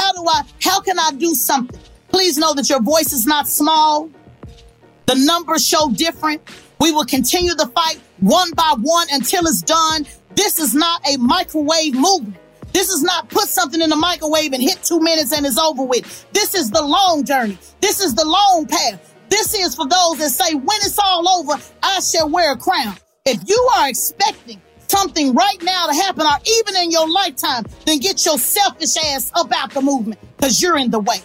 [0.00, 1.78] How do I, how can I do something?
[2.08, 4.08] Please know that your voice is not small.
[5.04, 6.40] The numbers show different.
[6.80, 10.06] We will continue the fight one by one until it's done.
[10.34, 12.36] This is not a microwave movement.
[12.72, 15.82] This is not put something in the microwave and hit two minutes and it's over
[15.82, 16.26] with.
[16.32, 17.58] This is the long journey.
[17.82, 19.14] This is the long path.
[19.28, 22.96] This is for those that say, when it's all over, I shall wear a crown.
[23.26, 27.98] If you are expecting something right now to happen or even in your lifetime, then
[27.98, 31.18] get your selfish ass about the movement because you're in the way.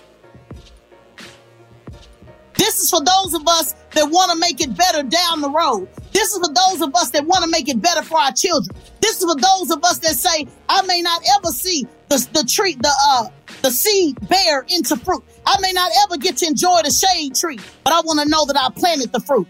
[2.57, 5.89] This is for those of us that want to make it better down the road.
[6.13, 8.75] This is for those of us that want to make it better for our children.
[9.01, 12.43] This is for those of us that say, I may not ever see the, the
[12.43, 13.27] tree, the, uh,
[13.61, 15.23] the seed bear into fruit.
[15.45, 18.45] I may not ever get to enjoy the shade tree, but I want to know
[18.45, 19.47] that I planted the fruit.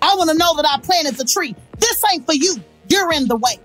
[0.00, 1.54] I want to know that I planted the tree.
[1.78, 2.56] This ain't for you.
[2.92, 3.56] You're in the way.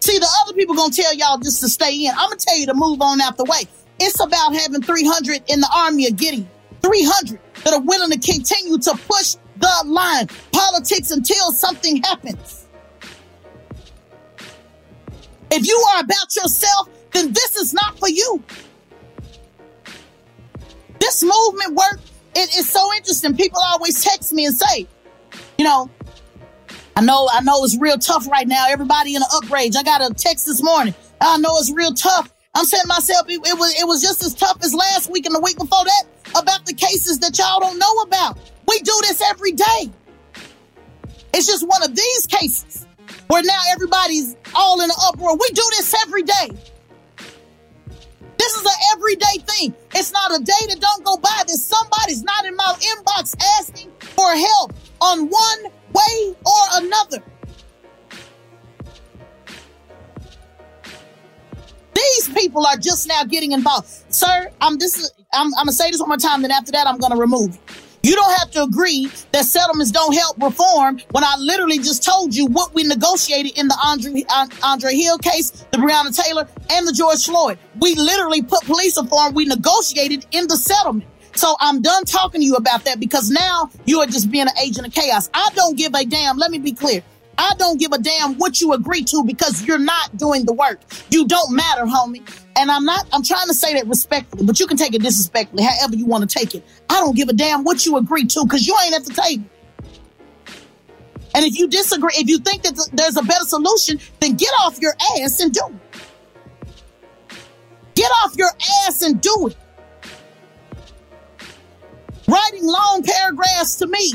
[0.00, 2.10] See, the other people gonna tell y'all just to stay in.
[2.10, 3.60] I'm gonna tell you to move on out the way.
[4.00, 6.50] It's about having 300 in the army of Gideon.
[6.82, 12.66] 300 that are willing to continue to push the line, politics until something happens.
[15.52, 18.42] If you are about yourself, then this is not for you.
[20.98, 22.00] This movement work,
[22.34, 23.36] it is so interesting.
[23.36, 24.88] People always text me and say,
[25.56, 25.88] you know,
[26.96, 28.66] I know, I know it's real tough right now.
[28.68, 29.74] Everybody in an upgrade.
[29.76, 30.94] I got a text this morning.
[31.20, 32.32] I know it's real tough.
[32.54, 35.34] I'm saying myself, it, it, was it was just as tough as last week and
[35.34, 38.38] the week before that about the cases that y'all don't know about.
[38.66, 39.90] We do this every day.
[41.32, 42.86] It's just one of these cases
[43.28, 45.36] where now everybody's all in an uproar.
[45.36, 46.50] We do this every day.
[48.36, 49.74] This is an everyday thing.
[49.94, 53.92] It's not a day that don't go by that somebody's not in my inbox asking
[54.00, 57.22] for help on one way or another.
[61.94, 63.88] These people are just now getting involved.
[64.12, 66.86] Sir, I'm this is, I'm, I'm gonna say this one more time, then after that
[66.86, 67.60] I'm gonna remove you.
[68.02, 72.34] You don't have to agree that settlements don't help reform when I literally just told
[72.34, 76.88] you what we negotiated in the Andre, uh, Andre Hill case, the Breonna Taylor, and
[76.88, 77.58] the George Floyd.
[77.78, 81.10] We literally put police reform, we negotiated in the settlement.
[81.34, 84.58] So I'm done talking to you about that because now you are just being an
[84.62, 85.30] agent of chaos.
[85.32, 86.36] I don't give a damn.
[86.36, 87.02] Let me be clear.
[87.38, 90.80] I don't give a damn what you agree to because you're not doing the work.
[91.10, 92.20] You don't matter, homie.
[92.56, 95.62] And I'm not, I'm trying to say that respectfully, but you can take it disrespectfully,
[95.62, 96.62] however you want to take it.
[96.90, 99.44] I don't give a damn what you agree to because you ain't at the table.
[101.34, 104.78] And if you disagree, if you think that there's a better solution, then get off
[104.80, 107.36] your ass and do it.
[107.94, 108.50] Get off your
[108.86, 109.56] ass and do it
[112.30, 114.14] writing long paragraphs to me.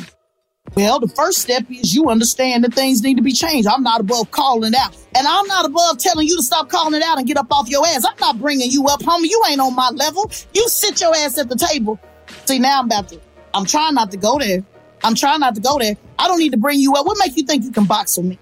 [0.75, 3.67] Well, the first step is you understand that things need to be changed.
[3.67, 4.95] I'm not above calling out.
[5.15, 7.69] And I'm not above telling you to stop calling it out and get up off
[7.69, 8.03] your ass.
[8.05, 9.29] I'm not bringing you up, homie.
[9.29, 10.29] You ain't on my level.
[10.53, 11.99] You sit your ass at the table.
[12.45, 13.21] See, now I'm about to,
[13.53, 14.63] I'm trying not to go there.
[15.03, 15.95] I'm trying not to go there.
[16.17, 17.05] I don't need to bring you up.
[17.05, 18.39] What make you think you can box with me?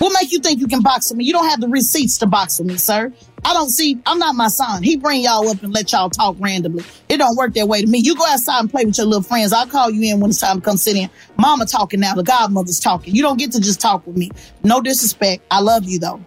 [0.00, 1.26] What make you think you can box with me?
[1.26, 3.12] You don't have the receipts to box with me, sir.
[3.44, 4.82] I don't see, I'm not my son.
[4.82, 6.84] He bring y'all up and let y'all talk randomly.
[7.10, 7.98] It don't work that way to me.
[7.98, 9.52] You go outside and play with your little friends.
[9.52, 11.10] I'll call you in when it's time to come sit in.
[11.36, 12.14] Mama talking now.
[12.14, 13.14] The godmother's talking.
[13.14, 14.30] You don't get to just talk with me.
[14.64, 15.44] No disrespect.
[15.50, 16.24] I love you though.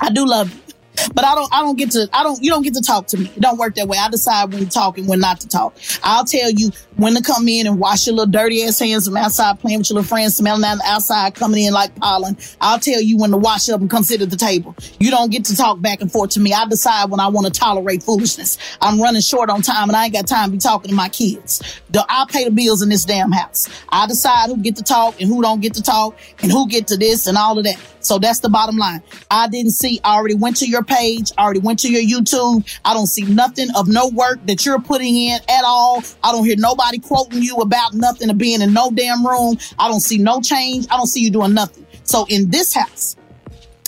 [0.00, 0.69] I do love you.
[1.14, 3.18] But I don't, I don't get to, I don't, you don't get to talk to
[3.18, 3.26] me.
[3.36, 3.98] It don't work that way.
[3.98, 5.76] I decide when to talk and when not to talk.
[6.02, 9.16] I'll tell you when to come in and wash your little dirty ass hands from
[9.16, 12.36] outside playing with your little friends, smelling out the outside, coming in like pollen.
[12.60, 14.74] I'll tell you when to wash up and come sit at the table.
[14.98, 16.52] You don't get to talk back and forth to me.
[16.52, 18.58] I decide when I want to tolerate foolishness.
[18.80, 21.08] I'm running short on time and I ain't got time to be talking to my
[21.08, 21.62] kids.
[21.94, 23.68] I pay the bills in this damn house.
[23.88, 26.88] I decide who get to talk and who don't get to talk and who get
[26.88, 27.78] to this and all of that.
[28.00, 29.02] So that's the bottom line.
[29.30, 32.68] I didn't see, I already went to your page, I already went to your YouTube.
[32.84, 36.02] I don't see nothing of no work that you're putting in at all.
[36.22, 39.56] I don't hear nobody quoting you about nothing of being in no damn room.
[39.78, 40.86] I don't see no change.
[40.90, 41.86] I don't see you doing nothing.
[42.02, 43.16] So in this house,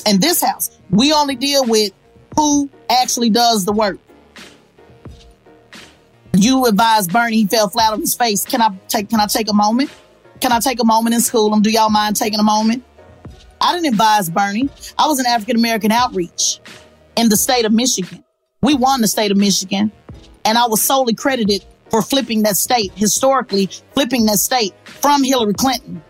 [0.06, 1.92] in this house, we only deal with
[2.36, 3.98] who actually does the work.
[6.34, 8.44] You advised Bernie he fell flat on his face.
[8.46, 9.90] Can I take can I take a moment?
[10.40, 11.60] Can I take a moment and school him?
[11.62, 12.84] Do y'all mind taking a moment?
[13.60, 14.68] I didn't advise Bernie.
[14.98, 16.60] I was an African American outreach
[17.16, 18.24] in the state of Michigan.
[18.62, 19.92] We won the state of Michigan.
[20.44, 25.54] And I was solely credited for flipping that state, historically flipping that state from Hillary
[25.54, 26.02] Clinton.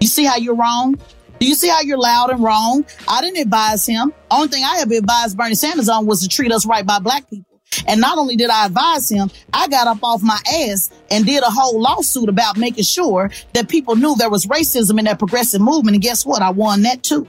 [0.00, 0.98] You see how you're wrong?
[1.38, 2.84] Do you see how you're loud and wrong?
[3.06, 4.12] I didn't advise him.
[4.30, 7.30] Only thing I ever advised Bernie Sanders on was to treat us right by black
[7.30, 7.44] people.
[7.86, 11.42] And not only did I advise him, I got up off my ass and did
[11.42, 15.60] a whole lawsuit about making sure that people knew there was racism in that progressive
[15.60, 15.94] movement.
[15.94, 16.42] And guess what?
[16.42, 17.28] I won that too.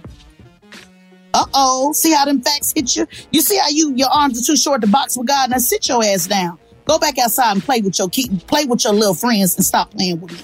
[1.33, 1.93] Uh oh.
[1.93, 3.07] See how them facts hit you?
[3.31, 5.51] You see how you your arms are too short to box with God?
[5.51, 6.57] Now sit your ass down.
[6.85, 9.91] Go back outside and play with your keep play with your little friends and stop
[9.91, 10.39] playing with me.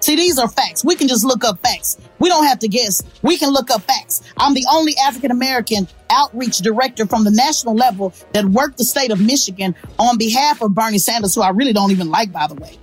[0.00, 0.84] See, these are facts.
[0.84, 1.96] We can just look up facts.
[2.18, 3.04] We don't have to guess.
[3.22, 4.20] We can look up facts.
[4.36, 9.12] I'm the only African American outreach director from the national level that worked the state
[9.12, 12.54] of Michigan on behalf of Bernie Sanders, who I really don't even like, by the
[12.54, 12.76] way.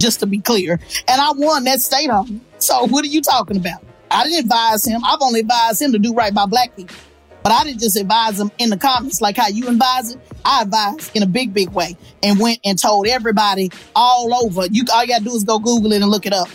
[0.00, 0.80] Just to be clear.
[1.06, 2.40] And I won that state on.
[2.58, 3.85] So what are you talking about?
[4.10, 5.04] I didn't advise him.
[5.04, 6.96] I've only advised him to do right by black people.
[7.42, 10.20] But I didn't just advise him in the comments like how you advise it.
[10.44, 14.66] I advised in a big, big way and went and told everybody all over.
[14.66, 16.48] You all you gotta do is go Google it and look it up.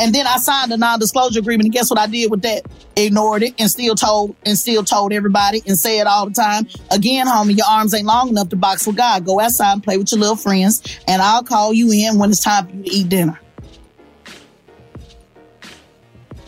[0.00, 1.66] And then I signed a non-disclosure agreement.
[1.66, 2.64] And guess what I did with that?
[2.96, 6.66] Ignored it and still told and still told everybody and say it all the time.
[6.90, 9.24] Again, homie, your arms ain't long enough to box with God.
[9.24, 12.40] Go outside and play with your little friends, and I'll call you in when it's
[12.40, 13.38] time for you to eat dinner.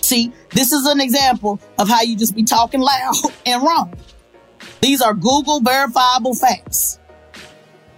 [0.07, 3.15] See, this is an example of how you just be talking loud
[3.47, 3.93] and wrong.
[4.81, 7.01] These are Google verifiable facts.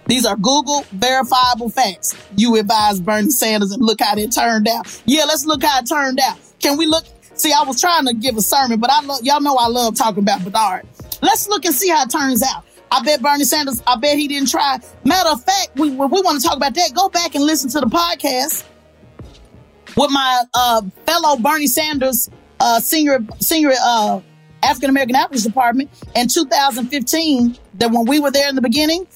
[0.07, 2.15] These are Google verifiable facts.
[2.35, 5.03] You advise Bernie Sanders and look how it turned out.
[5.05, 6.39] Yeah, let's look how it turned out.
[6.59, 7.05] Can we look?
[7.35, 9.95] See, I was trying to give a sermon, but I love, y'all know I love
[9.95, 10.87] talking about Bernard.
[11.21, 12.65] Let's look and see how it turns out.
[12.91, 14.79] I bet Bernie Sanders, I bet he didn't try.
[15.05, 16.91] Matter of fact, we, we want to talk about that.
[16.95, 18.63] Go back and listen to the podcast
[19.99, 22.29] with my uh, fellow Bernie Sanders
[22.61, 24.21] uh, senior senior uh,
[24.63, 27.57] African American Outreach Department in 2015.
[27.75, 29.07] That when we were there in the beginning,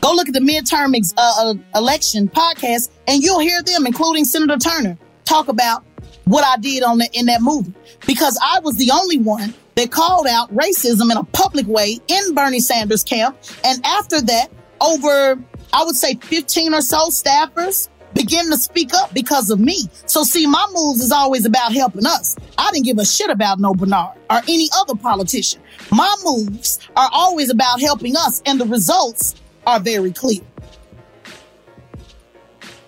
[0.00, 4.24] go look at the midterm ex- uh, uh, election podcast, and you'll hear them, including
[4.24, 5.84] Senator Turner, talk about
[6.24, 7.72] what I did on the, in that movie
[8.06, 12.34] because I was the only one that called out racism in a public way in
[12.34, 14.48] Bernie Sanders camp, and after that,
[14.80, 15.38] over
[15.72, 19.84] I would say 15 or so staffers begin to speak up because of me.
[20.06, 22.34] So see, my moves is always about helping us.
[22.58, 25.62] I didn't give a shit about no Bernard or any other politician.
[25.92, 30.40] My moves are always about helping us and the results are very clear.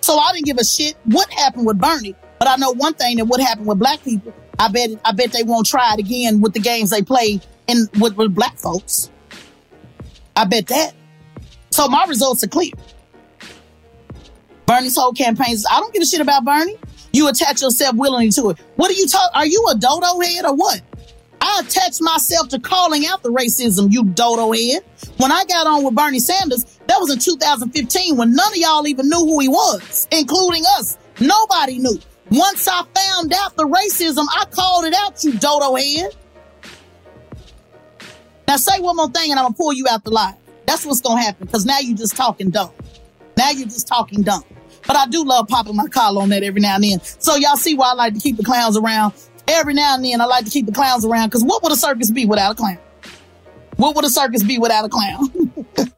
[0.01, 3.17] So I didn't give a shit what happened with Bernie, but I know one thing
[3.17, 4.33] that would happen with black people.
[4.59, 7.87] I bet, I bet they won't try it again with the games they play in
[7.99, 9.09] with, with black folks.
[10.35, 10.93] I bet that.
[11.69, 12.71] So my results are clear.
[14.65, 16.77] Bernie's whole campaign is, I don't give a shit about Bernie.
[17.13, 18.59] You attach yourself willingly to it.
[18.75, 19.35] What are you talking?
[19.35, 20.81] Are you a dodo head or what?
[21.41, 24.83] I attached myself to calling out the racism, you dodo head.
[25.17, 28.87] When I got on with Bernie Sanders, that was in 2015 when none of y'all
[28.87, 30.97] even knew who he was, including us.
[31.19, 31.99] Nobody knew.
[32.29, 36.15] Once I found out the racism, I called it out, you dodo head.
[38.47, 40.35] Now say one more thing and I'm gonna pull you out the lie.
[40.65, 42.71] That's what's gonna happen because now you're just talking dumb.
[43.41, 44.43] Now you're just talking dumb.
[44.85, 47.01] But I do love popping my collar on that every now and then.
[47.01, 49.15] So y'all see why I like to keep the clowns around.
[49.47, 51.75] Every now and then I like to keep the clowns around because what would a
[51.75, 52.77] circus be without a clown?
[53.77, 55.51] What would a circus be without a clown?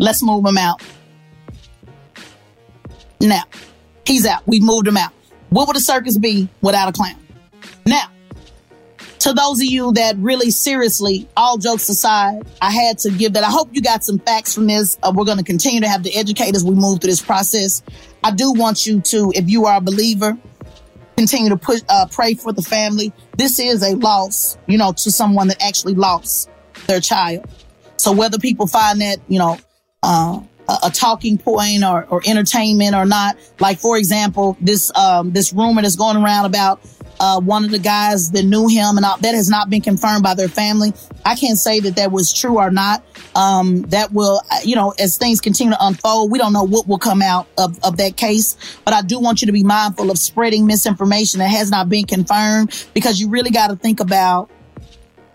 [0.00, 0.82] Let's move him out.
[3.20, 3.44] Now,
[4.04, 4.44] he's out.
[4.48, 5.12] We moved him out.
[5.50, 7.24] What would a circus be without a clown?
[7.86, 8.08] Now,
[9.24, 13.42] to those of you that really seriously, all jokes aside, I had to give that.
[13.42, 14.98] I hope you got some facts from this.
[15.02, 17.82] Uh, we're going to continue to have to educate as we move through this process.
[18.22, 20.36] I do want you to, if you are a believer,
[21.16, 23.14] continue to push, uh, pray for the family.
[23.38, 26.50] This is a loss, you know, to someone that actually lost
[26.86, 27.46] their child.
[27.96, 29.56] So whether people find that, you know,
[30.02, 35.32] uh, a, a talking point or, or entertainment or not, like for example, this um,
[35.32, 36.82] this rumor that's going around about
[37.24, 40.34] uh, one of the guys that knew him, and that has not been confirmed by
[40.34, 40.92] their family.
[41.24, 43.02] I can't say that that was true or not.
[43.34, 46.86] Um, that will, uh, you know, as things continue to unfold, we don't know what
[46.86, 48.58] will come out of, of that case.
[48.84, 52.04] But I do want you to be mindful of spreading misinformation that has not been
[52.04, 54.50] confirmed because you really got to think about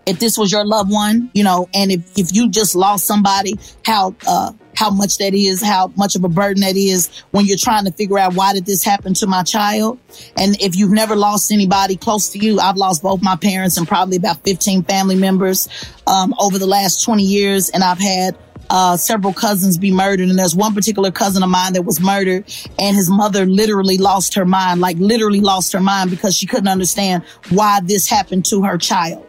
[0.06, 3.58] if this was your loved one, you know, and if, if you just lost somebody,
[3.84, 7.58] how, uh, how much that is, how much of a burden that is when you're
[7.58, 9.98] trying to figure out why did this happen to my child.
[10.38, 13.86] And if you've never lost anybody close to you, I've lost both my parents and
[13.86, 15.68] probably about 15 family members,
[16.06, 17.68] um, over the last 20 years.
[17.68, 18.38] And I've had,
[18.70, 20.30] uh, several cousins be murdered.
[20.30, 24.32] And there's one particular cousin of mine that was murdered and his mother literally lost
[24.32, 28.62] her mind, like literally lost her mind because she couldn't understand why this happened to
[28.62, 29.26] her child.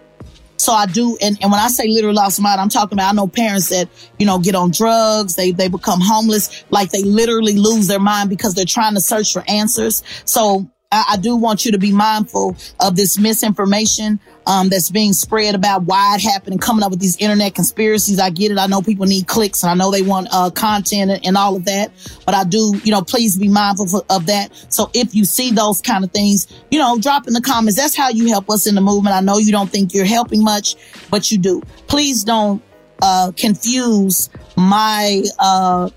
[0.61, 3.09] So I do, and, and when I say literally lost my mind, I'm talking about
[3.09, 3.89] I know parents that,
[4.19, 8.29] you know, get on drugs, they they become homeless, like they literally lose their mind
[8.29, 10.03] because they're trying to search for answers.
[10.23, 15.13] So I, I do want you to be mindful of this misinformation um, that's being
[15.13, 18.19] spread about why it happened and coming up with these internet conspiracies.
[18.19, 18.57] I get it.
[18.57, 21.55] I know people need clicks and I know they want uh, content and, and all
[21.55, 21.91] of that.
[22.25, 24.51] But I do, you know, please be mindful of that.
[24.69, 27.77] So if you see those kind of things, you know, drop in the comments.
[27.77, 29.15] That's how you help us in the movement.
[29.15, 30.75] I know you don't think you're helping much,
[31.09, 31.61] but you do.
[31.87, 32.61] Please don't
[33.01, 35.89] uh, confuse my uh,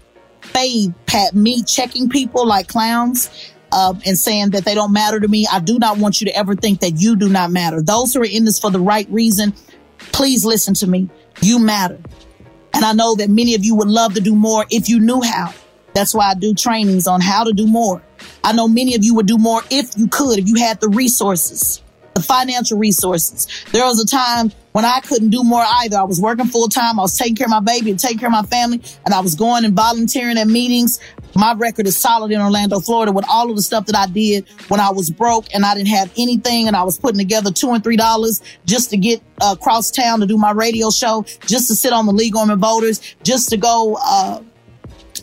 [0.43, 5.27] faith, pat me checking people like clowns uh, and saying that they don't matter to
[5.27, 5.47] me.
[5.51, 7.83] I do not want you to ever think that you do not matter.
[7.83, 9.53] Those who are in this for the right reason,
[9.99, 11.11] please listen to me.
[11.43, 11.99] You matter.
[12.73, 15.21] And I know that many of you would love to do more if you knew
[15.21, 15.53] how.
[15.93, 18.03] That's why I do trainings on how to do more.
[18.45, 20.89] I know many of you would do more if you could, if you had the
[20.89, 21.83] resources
[22.15, 23.47] the financial resources.
[23.73, 25.97] There was a time when I couldn't do more either.
[25.97, 26.99] I was working full time.
[26.99, 28.81] I was taking care of my baby and taking care of my family.
[29.05, 31.01] And I was going and volunteering at meetings.
[31.37, 34.49] My record is solid in Orlando, Florida with all of the stuff that I did
[34.69, 36.69] when I was broke and I didn't have anything.
[36.69, 40.21] And I was putting together two and three dollars just to get uh, across town
[40.21, 43.57] to do my radio show, just to sit on the League of Voters, just to
[43.57, 44.41] go, uh,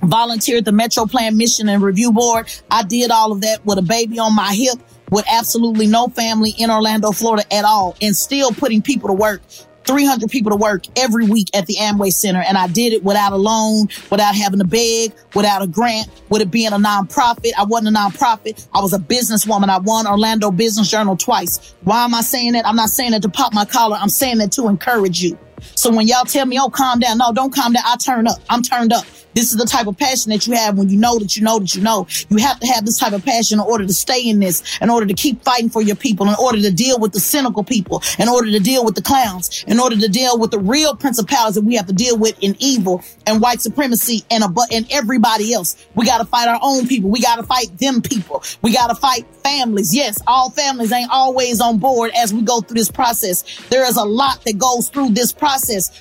[0.03, 2.51] volunteer at the Metro Plan Mission and Review Board.
[2.69, 4.79] I did all of that with a baby on my hip
[5.12, 9.41] with absolutely no family in Orlando, Florida at all, and still putting people to work
[9.84, 12.41] 300 people to work every week at the Amway Center.
[12.41, 16.41] And I did it without a loan, without having to beg, without a grant, with
[16.41, 17.51] it being a nonprofit.
[17.57, 18.68] I wasn't a nonprofit.
[18.74, 19.70] I was a businesswoman.
[19.70, 21.76] I won Orlando Business Journal twice.
[21.82, 22.66] Why am I saying that?
[22.66, 23.97] I'm not saying that to pop my collar.
[23.99, 25.38] I'm saying that to encourage you.
[25.76, 27.18] So when y'all tell me, oh, calm down.
[27.18, 27.84] No, don't calm down.
[27.86, 28.38] I turn up.
[28.49, 29.05] I'm turned up.
[29.34, 31.59] This is the type of passion that you have when you know that you know
[31.59, 32.07] that you know.
[32.30, 34.89] You have to have this type of passion in order to stay in this, in
[34.89, 38.01] order to keep fighting for your people, in order to deal with the cynical people,
[38.20, 41.55] in order to deal with the clowns, in order to deal with the real principalities
[41.55, 45.53] that we have to deal with in evil and white supremacy and a, and everybody
[45.53, 45.78] else.
[45.95, 47.09] We got to fight our own people.
[47.09, 48.43] We got to fight them people.
[48.62, 49.95] We got to fight families.
[49.95, 53.43] Yes, all families ain't always on board as we go through this process.
[53.70, 55.50] There is a lot that goes through this process.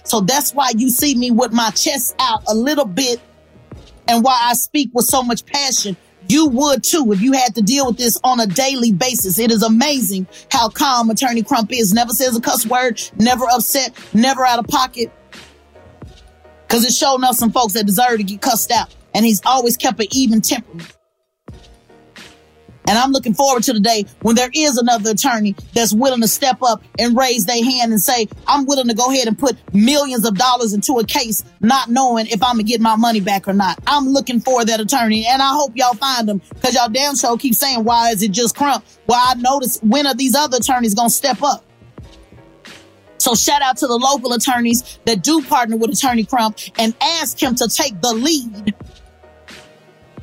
[0.05, 3.21] So that's why you see me with my chest out a little bit
[4.09, 5.97] and why I speak with so much passion.
[6.29, 9.39] You would too if you had to deal with this on a daily basis.
[9.39, 11.93] It is amazing how calm Attorney Crump is.
[11.93, 15.11] Never says a cuss word, never upset, never out of pocket.
[16.69, 18.95] Cause it's showing us some folks that deserve to get cussed out.
[19.13, 20.93] And he's always kept an even temperament.
[22.87, 26.29] And I'm looking forward to the day when there is another attorney that's willing to
[26.29, 29.57] step up and raise their hand and say, I'm willing to go ahead and put
[29.75, 33.47] millions of dollars into a case, not knowing if I'm gonna get my money back
[33.47, 33.79] or not.
[33.87, 37.37] I'm looking for that attorney and I hope y'all find them because y'all damn show
[37.37, 38.85] keep saying, why is it just Crump?
[39.07, 41.65] Well, I notice when are these other attorneys gonna step up?
[43.19, 47.41] So shout out to the local attorneys that do partner with Attorney Crump and ask
[47.41, 48.75] him to take the lead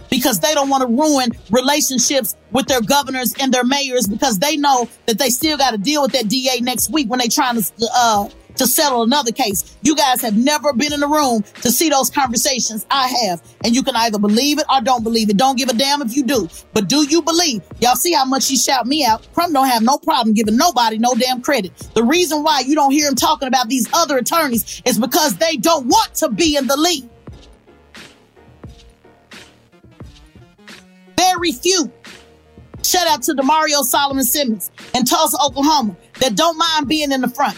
[0.10, 4.58] because they don't want to ruin relationships with their governors and their mayors because they
[4.58, 7.62] know that they still got to deal with that DA next week when they trying
[7.62, 9.78] to, uh, to settle another case.
[9.82, 12.86] You guys have never been in the room to see those conversations.
[12.89, 13.41] I have.
[13.64, 15.38] And you can either believe it or don't believe it.
[15.38, 16.49] Don't give a damn if you do.
[16.74, 17.62] But do you believe?
[17.80, 19.28] Y'all see how much he shout me out.
[19.34, 21.78] Crump don't have no problem giving nobody no damn credit.
[21.93, 25.58] The reason why you don't hear him talking about these other attorneys is because they
[25.58, 27.10] don't want to be in the lead.
[31.18, 31.91] Very few.
[32.84, 37.28] Shout out to Damario Solomon Simmons in Tulsa, Oklahoma, that don't mind being in the
[37.28, 37.57] front.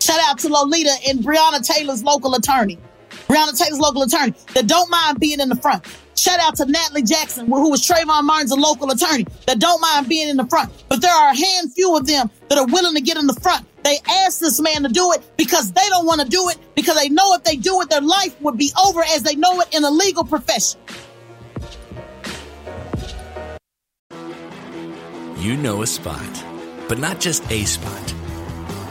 [0.00, 2.78] Shout out to Lonita and Breonna Taylor's local attorney.
[3.28, 5.84] Breonna Taylor's local attorney that don't mind being in the front.
[6.24, 10.30] Shout out to Natalie Jackson, who was Trayvon Martin's local attorney that don't mind being
[10.30, 10.72] in the front.
[10.88, 13.66] But there are a handful of them that are willing to get in the front.
[13.82, 16.96] They asked this man to do it because they don't want to do it because
[16.96, 19.74] they know if they do it, their life would be over as they know it
[19.74, 20.80] in a legal profession.
[25.36, 26.44] You know a spot,
[26.88, 28.14] but not just a spot,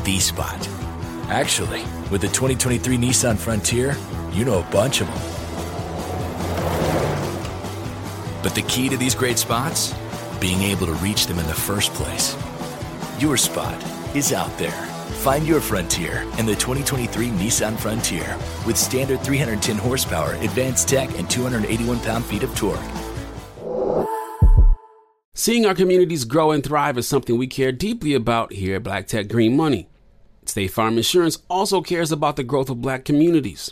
[0.04, 0.70] the spot.
[1.30, 1.82] Actually,
[2.12, 3.98] with the 2023 Nissan Frontier,
[4.34, 5.33] you know a bunch of them.
[8.44, 9.96] But the key to these great spots?
[10.40, 12.36] Being able to reach them in the first place.
[13.18, 13.82] Your spot
[14.14, 14.72] is out there.
[15.24, 18.38] Find your frontier in the 2023 Nissan Frontier
[18.68, 22.80] with standard 310 horsepower, advanced tech, and 281 pound feet of torque.
[25.34, 29.08] Seeing our communities grow and thrive is something we care deeply about here at Black
[29.08, 29.88] Tech Green Money.
[30.46, 33.72] State Farm Insurance also cares about the growth of black communities.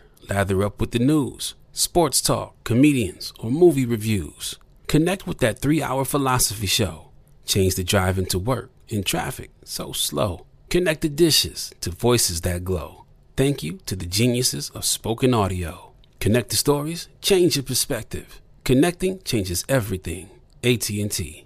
[0.33, 4.57] Lather up with the news, sports talk, comedians, or movie reviews.
[4.87, 7.09] Connect with that three hour philosophy show.
[7.45, 10.45] Change the drive into work in traffic so slow.
[10.69, 13.03] Connect the dishes to voices that glow.
[13.35, 15.91] Thank you to the geniuses of spoken audio.
[16.21, 18.39] Connect the stories, change your perspective.
[18.63, 20.29] Connecting changes everything.
[20.63, 21.45] AT&T.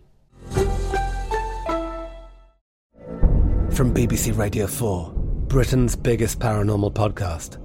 [3.71, 5.11] From BBC Radio 4,
[5.47, 7.64] Britain's biggest paranormal podcast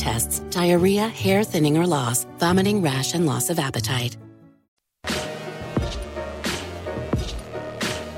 [0.01, 4.17] tests, diarrhea, hair thinning or loss, vomiting, rash, and loss of appetite.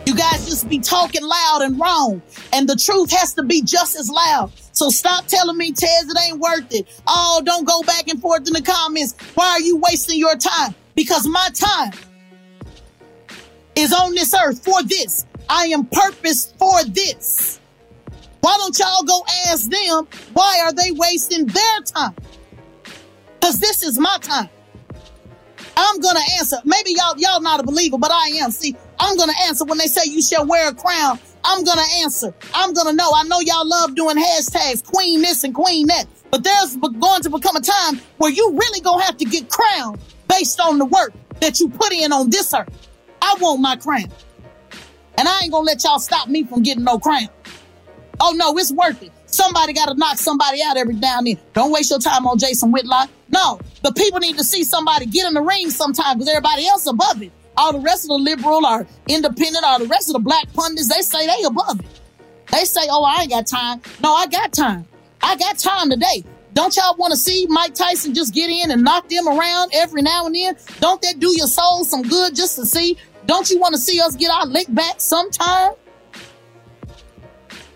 [0.06, 2.22] You guys just be talking loud and wrong,
[2.54, 4.52] and the truth has to be just as loud.
[4.72, 6.88] So stop telling me, Tez, it ain't worth it.
[7.08, 9.16] Oh, don't go back and forth in the comments.
[9.34, 10.76] Why are you wasting your time?
[10.96, 11.94] Because my time
[13.76, 15.26] is on this earth for this.
[15.50, 17.60] I am purposed for this.
[18.44, 22.14] Why don't y'all go ask them why are they wasting their time?
[23.40, 24.50] Because this is my time.
[25.78, 26.58] I'm gonna answer.
[26.66, 28.52] Maybe y'all y'all not a believer, but I am.
[28.52, 31.20] See, I'm gonna answer when they say you shall wear a crown.
[31.46, 32.34] I'm gonna answer.
[32.54, 33.14] I'm gonna know.
[33.16, 36.08] I know y'all love doing hashtags, queen this and queen that.
[36.30, 40.00] But there's going to become a time where you really gonna have to get crowned
[40.28, 42.90] based on the work that you put in on this earth.
[43.22, 44.12] I want my crown.
[45.18, 47.30] And I ain't gonna let y'all stop me from getting no crown.
[48.20, 49.12] Oh no, it's worth it.
[49.26, 51.38] Somebody got to knock somebody out every now and then.
[51.54, 53.10] Don't waste your time on Jason Whitlock.
[53.30, 56.86] No, the people need to see somebody get in the ring sometime because everybody else
[56.86, 57.32] above it.
[57.58, 60.94] All the rest of the liberal or independent or the rest of the black pundits,
[60.94, 61.86] they say they above it.
[62.52, 63.82] They say, oh, I ain't got time.
[64.02, 64.86] No, I got time.
[65.22, 66.24] I got time today.
[66.54, 70.04] Don't y'all want to see Mike Tyson just get in and knock them around every
[70.04, 70.56] now and then?
[70.80, 72.98] Don't that do your soul some good just to see?
[73.26, 75.74] Don't you want to see us get our lick back sometime?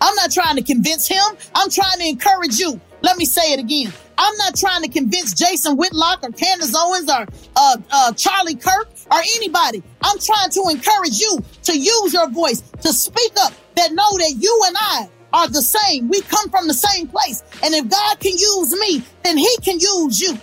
[0.00, 1.22] I'm not trying to convince him.
[1.54, 2.80] I'm trying to encourage you.
[3.02, 3.92] Let me say it again.
[4.16, 8.88] I'm not trying to convince Jason Whitlock or Candace Owens or uh, uh, Charlie Kirk
[9.10, 9.82] or anybody.
[10.02, 14.34] I'm trying to encourage you to use your voice to speak up that know that
[14.38, 16.08] you and I are the same.
[16.08, 17.42] We come from the same place.
[17.62, 20.36] And if God can use me, then he can use you.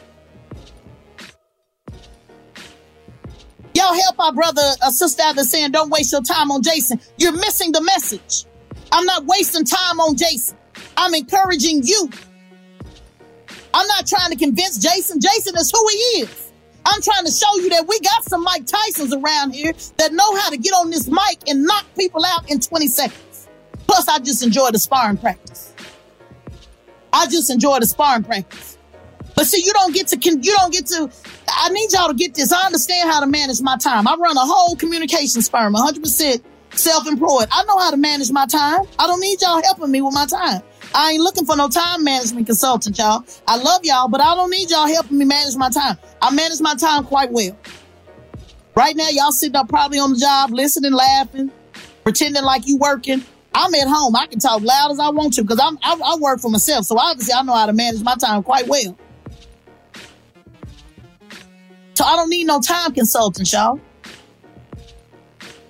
[3.74, 7.00] Y'all help our brother or sister out there saying, don't waste your time on Jason.
[7.18, 8.46] You're missing the message.
[8.92, 10.58] I'm not wasting time on Jason.
[10.98, 12.10] I'm encouraging you.
[13.74, 15.20] I'm not trying to convince Jason.
[15.20, 16.52] Jason is who he is.
[16.86, 20.36] I'm trying to show you that we got some Mike Tysons around here that know
[20.38, 23.48] how to get on this mic and knock people out in 20 seconds.
[23.88, 25.74] Plus, I just enjoy the sparring practice.
[27.12, 28.78] I just enjoy the sparring practice.
[29.36, 31.10] But see, you don't get to, you don't get to,
[31.48, 32.54] I need y'all to get this.
[32.54, 34.08] I understand how to manage my time.
[34.08, 36.42] I run a whole communications firm, 100%
[36.78, 37.48] self-employed.
[37.52, 38.82] I know how to manage my time.
[39.00, 40.62] I don't need y'all helping me with my time.
[40.94, 43.26] I ain't looking for no time management consultant, y'all.
[43.48, 45.98] I love y'all, but I don't need y'all helping me manage my time.
[46.22, 47.58] I manage my time quite well.
[48.76, 51.52] Right now, y'all sitting up probably on the job, listening, laughing,
[52.04, 53.24] pretending like you working.
[53.54, 54.16] I'm at home.
[54.16, 56.86] I can talk loud as I want to because I'm I, I work for myself.
[56.86, 58.98] So obviously, I know how to manage my time quite well.
[61.94, 63.80] So I don't need no time consultants, y'all.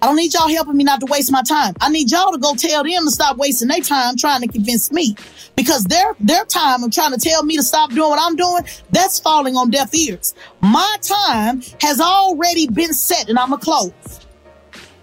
[0.06, 1.74] I don't need y'all helping me not to waste my time.
[1.82, 4.92] I need y'all to go tell them to stop wasting their time trying to convince
[4.92, 5.16] me
[5.56, 8.66] because their, their time of trying to tell me to stop doing what I'm doing,
[8.92, 10.36] that's falling on deaf ears.
[10.62, 14.28] My time has already been set and I'm a close.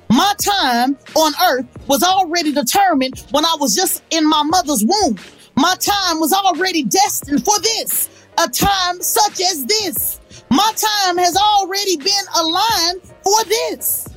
[0.09, 5.19] My time on earth was already determined when I was just in my mother's womb.
[5.57, 10.21] My time was already destined for this, a time such as this.
[10.49, 14.12] My time has already been aligned for this.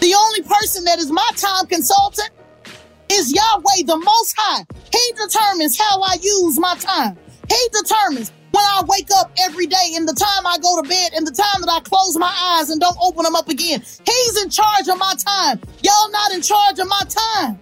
[0.00, 2.30] The only person that is my time consultant
[3.10, 4.64] is Yahweh, the Most High.
[4.92, 7.18] He determines how I use my time.
[7.48, 11.12] He determines when I wake up every day and the time I go to bed
[11.14, 13.80] and the time that I close my eyes and don't open them up again.
[13.80, 15.60] He's in charge of my time.
[15.82, 17.60] Y'all not in charge of my time.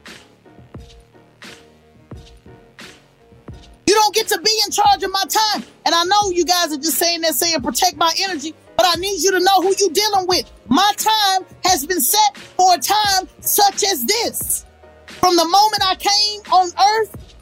[3.86, 5.64] You don't get to be in charge of my time.
[5.86, 8.94] And I know you guys are just saying that, saying protect my energy, but I
[9.00, 10.48] need you to know who you're dealing with.
[10.68, 14.64] My time has been set for a time such as this.
[15.04, 17.34] From the moment I came on earth,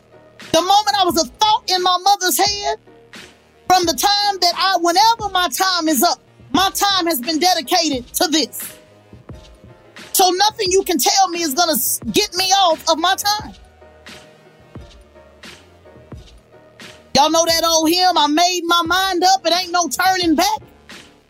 [0.53, 2.79] the moment I was a thought in my mother's head,
[3.69, 6.19] from the time that I, whenever my time is up,
[6.53, 8.75] my time has been dedicated to this.
[10.15, 13.53] So nothing you can tell me is going to get me off of my time.
[17.15, 20.63] Y'all know that old hymn, I made my mind up, it ain't no turning back.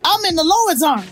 [0.07, 1.07] I'm in the Lord's army.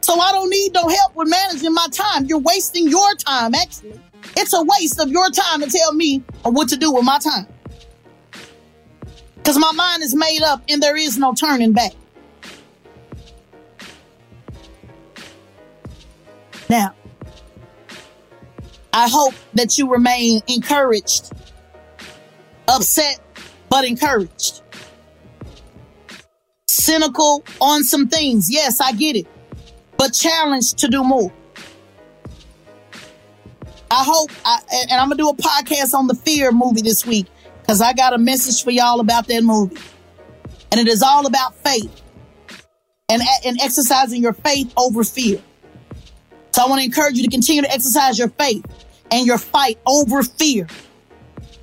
[0.00, 2.24] So I don't need no help with managing my time.
[2.24, 4.00] You're wasting your time, actually.
[4.36, 7.46] It's a waste of your time to tell me what to do with my time.
[9.36, 11.92] Because my mind is made up and there is no turning back.
[16.68, 16.94] Now,
[18.92, 21.30] I hope that you remain encouraged
[22.66, 23.20] upset,
[23.68, 24.62] but encouraged.
[26.70, 28.48] Cynical on some things.
[28.48, 29.26] Yes, I get it,
[29.96, 31.32] but challenged to do more.
[33.90, 37.26] I hope, I, and I'm gonna do a podcast on the Fear movie this week
[37.60, 39.78] because I got a message for y'all about that movie,
[40.70, 41.90] and it is all about faith
[43.08, 45.42] and and exercising your faith over fear.
[46.52, 48.64] So I want to encourage you to continue to exercise your faith
[49.10, 50.68] and your fight over fear.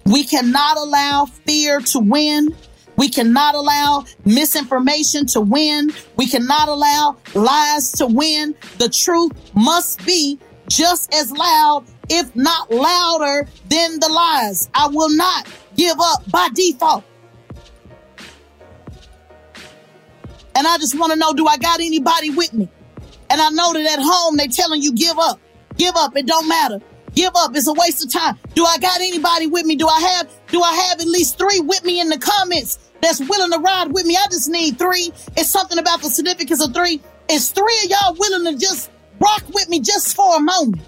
[0.05, 2.55] We cannot allow fear to win.
[2.97, 5.91] We cannot allow misinformation to win.
[6.17, 8.55] We cannot allow lies to win.
[8.79, 14.69] The truth must be just as loud, if not louder than the lies.
[14.73, 17.03] I will not give up by default.
[20.55, 22.67] And I just want to know, do I got anybody with me?
[23.29, 25.39] And I know that at home they telling you give up.
[25.77, 26.17] Give up.
[26.17, 26.81] It don't matter
[27.17, 27.55] give up.
[27.55, 28.37] It's a waste of time.
[28.53, 29.75] Do I got anybody with me?
[29.75, 33.19] Do I have, do I have at least three with me in the comments that's
[33.19, 34.15] willing to ride with me?
[34.15, 35.11] I just need three.
[35.35, 37.01] It's something about the significance of three.
[37.29, 38.89] It's three of y'all willing to just
[39.19, 40.81] rock with me just for a moment?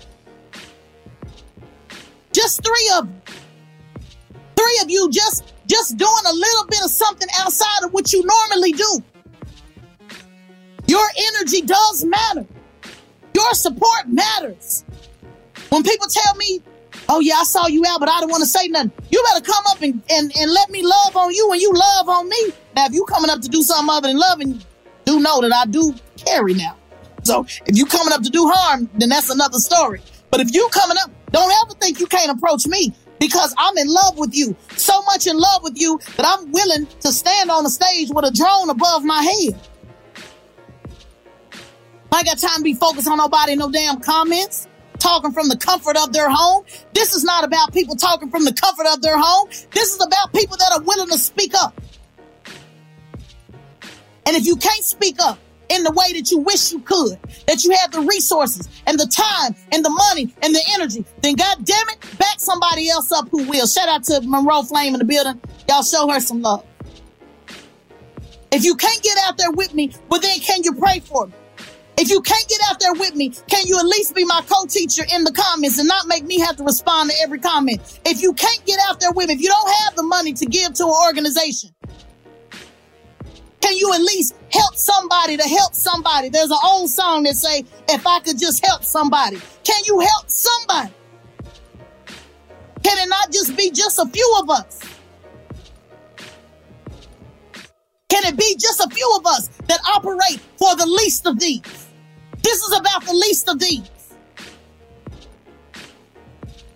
[2.31, 3.09] Just three of.
[4.55, 8.23] Three of you just, just doing a little bit of something outside of what you
[8.25, 9.03] normally do.
[10.87, 12.45] Your energy does matter.
[13.33, 14.83] Your support matters.
[15.69, 16.61] When people tell me,
[17.09, 18.91] oh yeah, I saw you out, but I don't want to say nothing.
[19.09, 22.07] You better come up and, and, and let me love on you and you love
[22.07, 22.51] on me.
[22.75, 24.61] Now, if you coming up to do something other than loving,
[25.05, 26.77] do know that I do carry now.
[27.23, 30.01] So if you coming up to do harm, then that's another story.
[30.29, 33.87] But if you coming up, don't ever think you can't approach me because I'm in
[33.87, 34.55] love with you.
[34.77, 38.25] So much in love with you that I'm willing to stand on the stage with
[38.25, 39.59] a drone above my head.
[42.11, 44.67] I got time to be focused on nobody, no damn comments
[44.99, 46.65] talking from the comfort of their home.
[46.93, 49.49] This is not about people talking from the comfort of their home.
[49.71, 51.73] This is about people that are willing to speak up.
[54.25, 55.39] And if you can't speak up
[55.69, 59.07] in the way that you wish you could, that you have the resources and the
[59.07, 63.29] time and the money and the energy, then God damn it, back somebody else up
[63.29, 63.65] who will.
[63.65, 65.41] Shout out to Monroe Flame in the building.
[65.67, 66.65] Y'all show her some love.
[68.51, 71.33] If you can't get out there with me, well then can you pray for me?
[71.99, 75.03] If you can't get out there with me, can you at least be my co-teacher
[75.13, 77.99] in the comments and not make me have to respond to every comment?
[78.05, 80.45] If you can't get out there with me, if you don't have the money to
[80.45, 81.71] give to an organization,
[83.59, 86.29] can you at least help somebody to help somebody?
[86.29, 89.37] There's an old song that say, if I could just help somebody.
[89.65, 90.93] Can you help somebody?
[92.81, 94.79] Can it not just be just a few of us?
[98.07, 101.78] Can it be just a few of us that operate for the least of these?
[102.41, 103.89] This is about the least of these.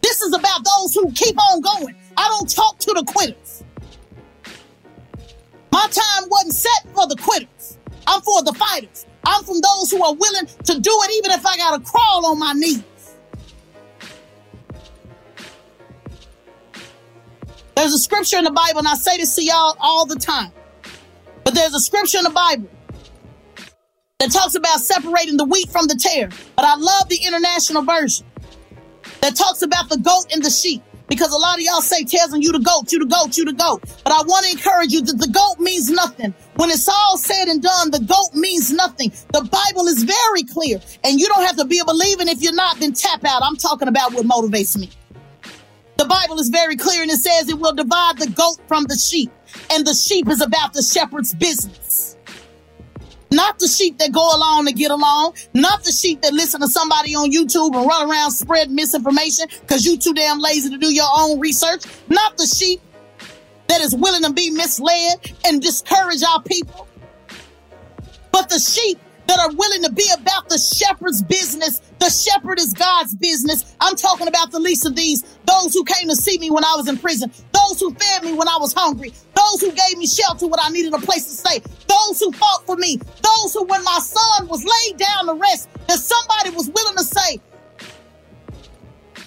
[0.02, 1.96] This is about those who keep on going.
[2.18, 3.64] I don't talk to the quitters.
[5.72, 7.78] My time wasn't set for the quitters.
[8.06, 9.06] I'm for the fighters.
[9.26, 12.38] I'm from those who are willing to do it even if I gotta crawl on
[12.40, 12.84] my knees.
[17.76, 20.52] There's a scripture in the Bible, and I say this to y'all all the time.
[21.44, 22.70] But there's a scripture in the Bible
[24.24, 26.30] that talks about separating the wheat from the tare.
[26.56, 28.26] But I love the international version
[29.20, 30.82] that talks about the goat and the sheep.
[31.10, 33.52] Because a lot of y'all say, Tezlyn, you the goat, you the goat, you the
[33.52, 33.84] goat.
[34.06, 36.34] But I want to encourage you that the goat means nothing.
[36.56, 39.12] When it's all said and done, the goat means nothing.
[39.34, 40.80] The Bible is very clear.
[41.04, 42.24] And you don't have to be a believer.
[42.24, 43.42] If you're not, then tap out.
[43.44, 44.90] I'm talking about what motivates me.
[45.98, 48.96] The Bible is very clear and it says it will divide the goat from the
[48.96, 49.32] sheep.
[49.70, 52.16] And the sheep is about the shepherd's business.
[53.34, 55.34] Not the sheep that go along to get along.
[55.56, 59.86] Not the sheep that listen to somebody on YouTube and run around spreading misinformation because
[59.86, 61.84] you too damn lazy to do your own research.
[62.10, 62.80] Not the sheep
[63.68, 66.88] that is willing to be misled and discourage our people.
[68.32, 71.80] But the sheep that are willing to be about the shepherd's business.
[72.00, 73.76] The shepherd is God's business.
[73.80, 75.24] I'm talking about the least of these.
[75.46, 77.32] Those who came to see me when I was in prison.
[77.52, 79.14] Those who fed me when I was hungry.
[79.54, 81.60] Those who gave me shelter when I needed a place to stay.
[81.88, 82.98] Those who fought for me.
[82.98, 87.04] Those who, when my son was laid down to rest, that somebody was willing to
[87.04, 87.40] say,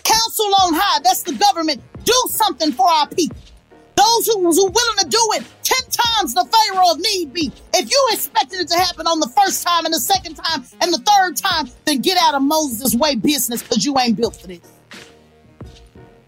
[0.03, 3.37] Council on high, that's the government, do something for our people.
[3.95, 7.53] Those who was willing to do it 10 times the Pharaoh of need be.
[7.74, 10.93] If you expected it to happen on the first time and the second time and
[10.93, 14.49] the third time, then get out of Moses' way business because you ain't built for
[14.49, 14.61] this.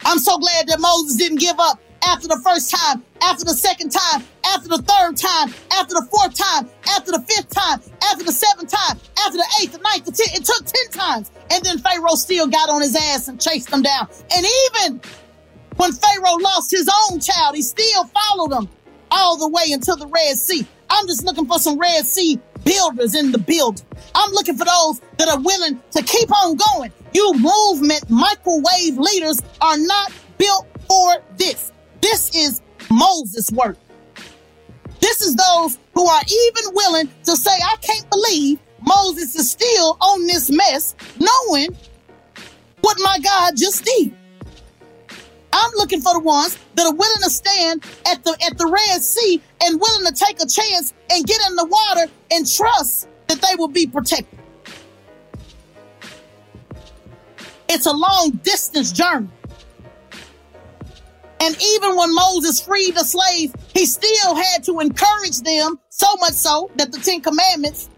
[0.04, 3.90] I'm so glad that Moses didn't give up after the first time, after the second
[3.90, 8.32] time, after the third time, after the fourth time, after the fifth time, after the
[8.32, 10.36] seventh time, after the eighth, the ninth, the tenth.
[10.36, 11.30] It took 10 times.
[11.50, 14.08] And then Pharaoh still got on his ass and chased them down.
[14.34, 15.00] And even
[15.76, 18.68] when Pharaoh lost his own child, he still followed them
[19.10, 20.66] all the way until the Red Sea.
[20.90, 23.84] I'm just looking for some Red Sea builders in the building.
[24.14, 26.92] I'm looking for those that are willing to keep on going.
[27.14, 31.72] You movement microwave leaders are not built for this.
[32.00, 33.76] This is Moses' work.
[35.00, 39.96] This is those who are even willing to say, I can't believe Moses is still
[40.00, 41.76] on this mess, knowing
[42.80, 44.14] what my God just did.
[45.52, 49.02] I'm looking for the ones that are willing to stand at the at the Red
[49.02, 53.40] Sea and willing to take a chance and get in the water and trust that
[53.42, 54.38] they will be protected.
[57.68, 59.28] It's a long distance journey.
[61.40, 66.34] And even when Moses freed the slaves, he still had to encourage them so much
[66.34, 67.88] so that the Ten Commandments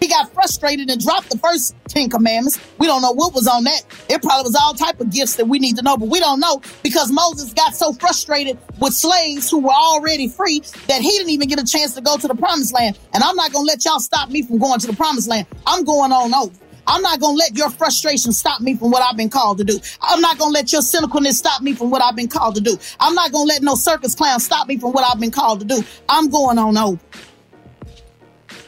[0.00, 2.58] he got frustrated and dropped the first Ten Commandments.
[2.78, 3.82] We don't know what was on that.
[4.08, 6.40] It probably was all type of gifts that we need to know, but we don't
[6.40, 11.30] know because Moses got so frustrated with slaves who were already free that he didn't
[11.30, 12.98] even get a chance to go to the promised land.
[13.14, 15.46] And I'm not going to let y'all stop me from going to the promised land.
[15.66, 16.54] I'm going on over.
[16.86, 19.64] I'm not going to let your frustration stop me from what I've been called to
[19.64, 19.78] do.
[20.00, 22.60] I'm not going to let your cynicalness stop me from what I've been called to
[22.60, 22.78] do.
[23.00, 25.60] I'm not going to let no circus clown stop me from what I've been called
[25.60, 25.82] to do.
[26.08, 27.00] I'm going on over.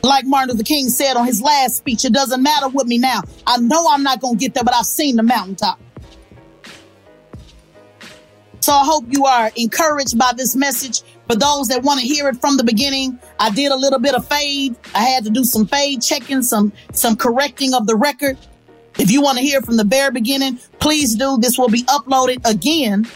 [0.02, 3.22] Like Martin Luther King said on his last speech, it doesn't matter with me now.
[3.46, 5.80] I know I'm not going to get there, but I've seen the mountaintop.
[8.60, 11.02] So I hope you are encouraged by this message.
[11.28, 14.14] For those that want to hear it from the beginning, I did a little bit
[14.14, 14.76] of fade.
[14.94, 18.38] I had to do some fade checking, some, some correcting of the record.
[18.98, 21.36] If you want to hear from the very beginning, please do.
[21.38, 23.06] This will be uploaded again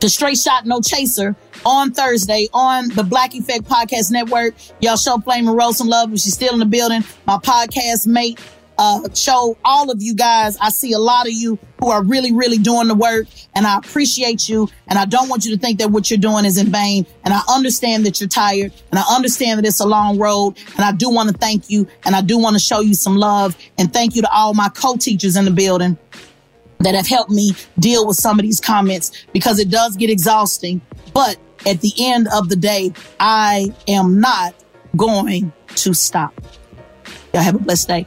[0.00, 1.36] to Straight Shot No Chaser
[1.66, 4.54] on Thursday on the Black Effect Podcast Network.
[4.80, 7.04] Y'all show Flame and Rose some love she's still in the building.
[7.26, 8.40] My podcast mate,
[8.78, 10.56] uh, show all of you guys.
[10.60, 13.78] I see a lot of you who are really, really doing the work and I
[13.78, 14.68] appreciate you.
[14.88, 17.06] And I don't want you to think that what you're doing is in vain.
[17.24, 20.58] And I understand that you're tired and I understand that it's a long road.
[20.76, 23.16] And I do want to thank you and I do want to show you some
[23.16, 25.98] love and thank you to all my co-teachers in the building
[26.80, 30.80] that have helped me deal with some of these comments because it does get exhausting.
[31.12, 34.54] But at the end of the day, I am not
[34.96, 36.34] going to stop.
[37.32, 38.06] Y'all have a blessed day.